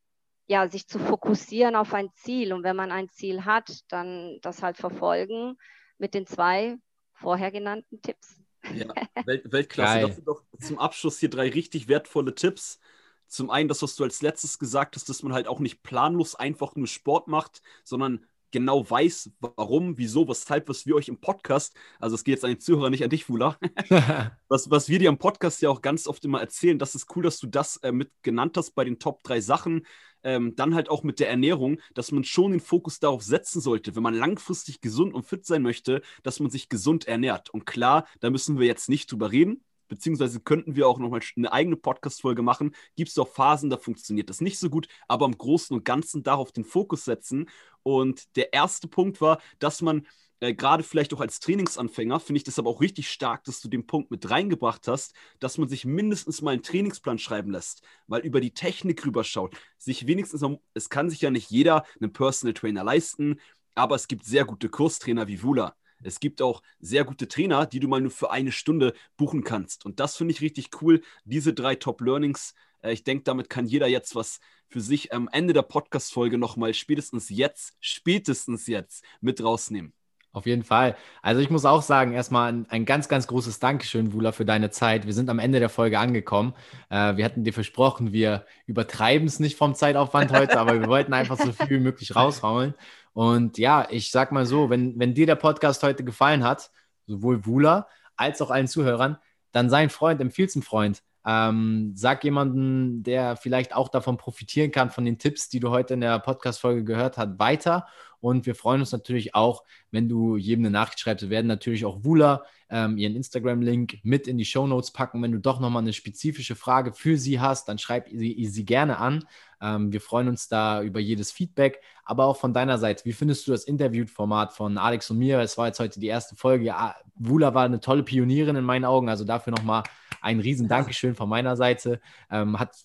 [0.52, 2.52] ja, sich zu fokussieren auf ein Ziel.
[2.52, 5.58] Und wenn man ein Ziel hat, dann das halt verfolgen
[5.97, 6.76] mit den zwei
[7.14, 8.36] vorher genannten Tipps.
[8.74, 8.88] Ja,
[9.26, 9.93] Welt, Weltklasse.
[9.93, 10.08] Geil.
[10.08, 12.82] Das sind doch zum Abschluss hier drei richtig wertvolle Tipps.
[13.28, 16.36] Zum einen das, was du als letztes gesagt hast, dass man halt auch nicht planlos
[16.36, 21.78] einfach nur Sport macht, sondern genau weiß, warum, wieso, weshalb, was wir euch im Podcast,
[21.99, 23.58] also es geht jetzt an den Zuhörer, nicht an dich, Fula,
[24.49, 27.24] was, was wir dir im Podcast ja auch ganz oft immer erzählen, das ist cool,
[27.24, 29.86] dass du das äh, mit genannt hast bei den Top drei Sachen.
[30.24, 33.95] Ähm, dann halt auch mit der Ernährung, dass man schon den Fokus darauf setzen sollte,
[33.95, 37.49] wenn man langfristig gesund und fit sein möchte, dass man sich gesund ernährt.
[37.49, 41.51] Und klar, da müssen wir jetzt nicht drüber reden beziehungsweise könnten wir auch nochmal eine
[41.51, 42.74] eigene Podcast-Folge machen.
[42.95, 46.24] Gibt es doch Phasen, da funktioniert das nicht so gut, aber im Großen und Ganzen
[46.24, 47.49] darauf den Fokus setzen.
[47.84, 50.07] Und der erste Punkt war, dass man
[50.41, 53.69] äh, gerade vielleicht auch als Trainingsanfänger, finde ich das aber auch richtig stark, dass du
[53.69, 58.19] den Punkt mit reingebracht hast, dass man sich mindestens mal einen Trainingsplan schreiben lässt, mal
[58.21, 62.83] über die Technik rüberschaut, sich wenigstens, es kann sich ja nicht jeder einen Personal Trainer
[62.83, 63.39] leisten,
[63.75, 65.75] aber es gibt sehr gute Kurstrainer wie Wula.
[66.03, 69.85] Es gibt auch sehr gute Trainer, die du mal nur für eine Stunde buchen kannst.
[69.85, 71.03] Und das finde ich richtig cool.
[71.25, 72.55] Diese drei Top-Learnings.
[72.81, 76.73] Äh, ich denke, damit kann jeder jetzt was für sich am Ende der Podcast-Folge nochmal
[76.73, 79.93] spätestens jetzt, spätestens jetzt mit rausnehmen.
[80.34, 80.95] Auf jeden Fall.
[81.21, 84.69] Also ich muss auch sagen, erstmal ein, ein ganz, ganz großes Dankeschön, Wula, für deine
[84.69, 85.05] Zeit.
[85.05, 86.53] Wir sind am Ende der Folge angekommen.
[86.89, 91.13] Äh, wir hatten dir versprochen, wir übertreiben es nicht vom Zeitaufwand heute, aber wir wollten
[91.13, 92.75] einfach so viel wie möglich raushauen.
[93.13, 96.71] Und ja, ich sag mal so, wenn, wenn dir der Podcast heute gefallen hat,
[97.07, 99.17] sowohl Wula als auch allen Zuhörern,
[99.51, 101.03] dann sei ein Freund, empfiehl's einem Freund.
[101.25, 105.93] Ähm, sag jemanden, der vielleicht auch davon profitieren kann, von den Tipps, die du heute
[105.93, 107.86] in der Podcast-Folge gehört hast, weiter.
[108.22, 111.24] Und wir freuen uns natürlich auch, wenn du jedem eine Nachricht schreibst.
[111.24, 115.22] Wir werden natürlich auch Wula ähm, ihren Instagram-Link mit in die Show Notes packen.
[115.22, 118.97] Wenn du doch nochmal eine spezifische Frage für sie hast, dann schreib sie, sie gerne
[118.97, 119.26] an.
[119.59, 123.03] Ähm, wir freuen uns da über jedes Feedback, aber auch von deiner Seite.
[123.05, 125.39] Wie findest du das Interview-Format von Alex und mir?
[125.39, 126.65] Es war jetzt heute die erste Folge.
[126.65, 129.84] Ja, Wula war eine tolle Pionierin in meinen Augen, also dafür nochmal
[130.22, 131.99] ein riesen Dankeschön von meiner Seite.
[132.30, 132.76] Ähm, hat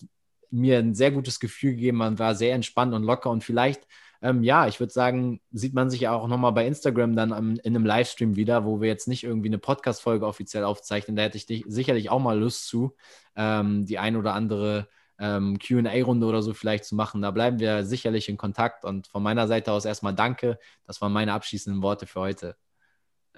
[0.51, 1.97] mir ein sehr gutes Gefühl gegeben.
[1.97, 3.87] Man war sehr entspannt und locker und vielleicht
[4.21, 7.51] ähm, ja, ich würde sagen, sieht man sich ja auch nochmal bei Instagram dann am,
[7.63, 11.15] in einem Livestream wieder, wo wir jetzt nicht irgendwie eine Podcast-Folge offiziell aufzeichnen.
[11.15, 12.95] Da hätte ich dich sicherlich auch mal Lust zu,
[13.35, 14.87] ähm, die ein oder andere
[15.19, 17.21] ähm, QA-Runde oder so vielleicht zu machen.
[17.21, 20.59] Da bleiben wir sicherlich in Kontakt und von meiner Seite aus erstmal danke.
[20.85, 22.55] Das waren meine abschließenden Worte für heute.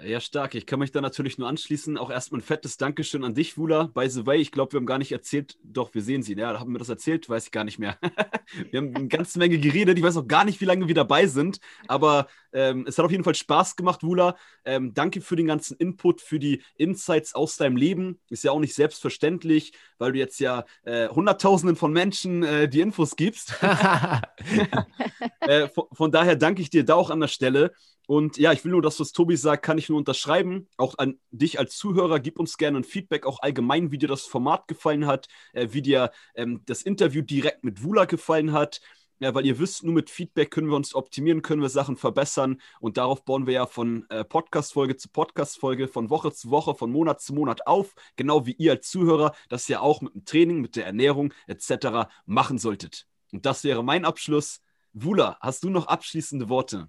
[0.02, 0.54] Ja, stark.
[0.54, 1.98] Ich kann mich da natürlich nur anschließen.
[1.98, 3.90] Auch erstmal ein fettes Dankeschön an dich, Wula.
[3.92, 6.34] By the way, ich glaube, wir haben gar nicht erzählt, doch, wir sehen sie.
[6.34, 7.28] Ja, haben wir das erzählt?
[7.28, 7.98] Weiß ich gar nicht mehr.
[8.70, 9.98] wir haben eine ganze Menge geredet.
[9.98, 11.60] Ich weiß auch gar nicht, wie lange wir dabei sind.
[11.86, 14.36] Aber ähm, es hat auf jeden Fall Spaß gemacht, Wula.
[14.64, 18.20] Ähm, danke für den ganzen Input, für die Insights aus deinem Leben.
[18.30, 22.80] Ist ja auch nicht selbstverständlich, weil du jetzt ja äh, Hunderttausenden von Menschen äh, die
[22.80, 23.54] Infos gibst.
[25.40, 27.72] äh, von, von daher danke ich dir da auch an der Stelle.
[28.10, 30.68] Und ja, ich will nur das, was Tobi sagt, kann ich nur unterschreiben.
[30.78, 34.22] Auch an dich als Zuhörer, gib uns gerne ein Feedback, auch allgemein, wie dir das
[34.22, 38.80] Format gefallen hat, äh, wie dir ähm, das Interview direkt mit Wula gefallen hat.
[39.22, 42.58] Ja, weil ihr wisst, nur mit Feedback können wir uns optimieren, können wir Sachen verbessern
[42.80, 46.90] und darauf bauen wir ja von äh, Podcast-Folge zu Podcast-Folge, von Woche zu Woche, von
[46.90, 50.62] Monat zu Monat auf, genau wie ihr als Zuhörer das ja auch mit dem Training,
[50.62, 52.08] mit der Ernährung etc.
[52.24, 53.06] machen solltet.
[53.30, 54.62] Und das wäre mein Abschluss.
[54.94, 56.88] Wula, hast du noch abschließende Worte?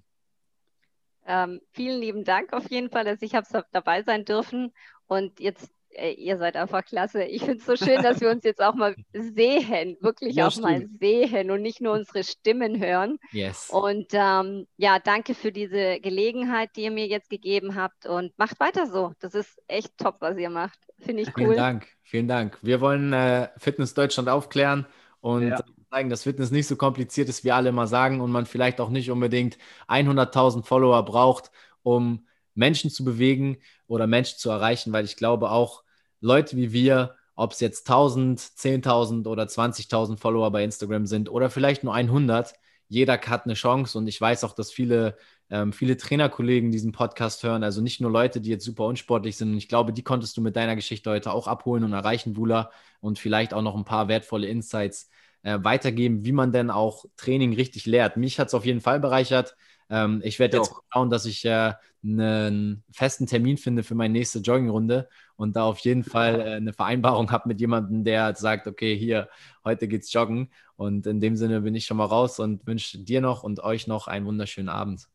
[1.25, 4.73] Ähm, vielen lieben Dank auf jeden Fall, dass ich habe dabei sein dürfen.
[5.07, 7.23] Und jetzt, äh, ihr seid einfach klasse.
[7.23, 10.51] Ich finde es so schön, dass wir uns jetzt auch mal sehen, wirklich ja, auch
[10.51, 10.65] stimmt.
[10.65, 13.17] mal sehen und nicht nur unsere Stimmen hören.
[13.31, 13.69] Yes.
[13.69, 18.05] Und ähm, ja, danke für diese Gelegenheit, die ihr mir jetzt gegeben habt.
[18.05, 19.13] Und macht weiter so.
[19.19, 20.79] Das ist echt top, was ihr macht.
[20.99, 21.45] Finde ich cool.
[21.45, 22.57] Vielen Dank, vielen Dank.
[22.61, 24.87] Wir wollen äh, Fitness Deutschland aufklären
[25.19, 25.59] und ja
[25.91, 28.89] zeigen, dass Fitness nicht so kompliziert ist, wie alle immer sagen und man vielleicht auch
[28.89, 31.51] nicht unbedingt 100.000 Follower braucht,
[31.83, 32.25] um
[32.55, 35.83] Menschen zu bewegen oder Menschen zu erreichen, weil ich glaube auch
[36.21, 41.49] Leute wie wir, ob es jetzt 1000, 10.000 oder 20.000 Follower bei Instagram sind oder
[41.49, 42.53] vielleicht nur 100,
[42.87, 43.97] jeder hat eine Chance.
[43.97, 45.17] Und ich weiß auch, dass viele,
[45.49, 49.51] ähm, viele Trainerkollegen diesen Podcast hören, also nicht nur Leute, die jetzt super unsportlich sind.
[49.51, 52.69] Und ich glaube, die konntest du mit deiner Geschichte heute auch abholen und erreichen, Wula,
[52.99, 55.09] und vielleicht auch noch ein paar wertvolle Insights
[55.43, 58.17] äh, weitergeben, wie man denn auch Training richtig lehrt.
[58.17, 59.55] Mich hat es auf jeden Fall bereichert.
[59.89, 61.73] Ähm, ich werde jetzt schauen, dass ich äh,
[62.03, 66.73] einen festen Termin finde für meine nächste Joggingrunde und da auf jeden Fall äh, eine
[66.73, 69.29] Vereinbarung habe mit jemandem, der sagt, okay, hier,
[69.63, 70.51] heute geht's joggen.
[70.75, 73.85] Und in dem Sinne bin ich schon mal raus und wünsche dir noch und euch
[73.85, 75.07] noch einen wunderschönen Abend.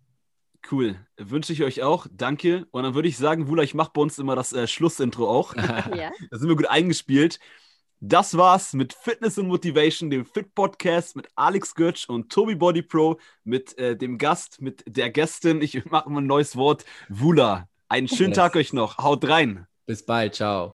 [0.70, 0.97] Cool.
[1.16, 2.07] Wünsche ich euch auch.
[2.11, 2.66] Danke.
[2.70, 5.55] Und dann würde ich sagen, Wula, ich mache bei uns immer das äh, Schlussintro auch.
[5.95, 6.11] ja.
[6.31, 7.39] Da sind wir gut eingespielt.
[8.01, 12.82] Das war's mit Fitness und Motivation, dem Fit Podcast mit Alex Götsch und Tobi Body
[12.82, 15.62] Pro, mit äh, dem Gast, mit der Gästin.
[15.62, 17.68] Ich mache mal ein neues Wort, Wula.
[17.88, 18.34] Einen schönen.
[18.34, 18.99] Tag euch noch.
[18.99, 19.66] Haut rein.
[19.86, 20.34] Bis bald.
[20.34, 20.74] Ciao.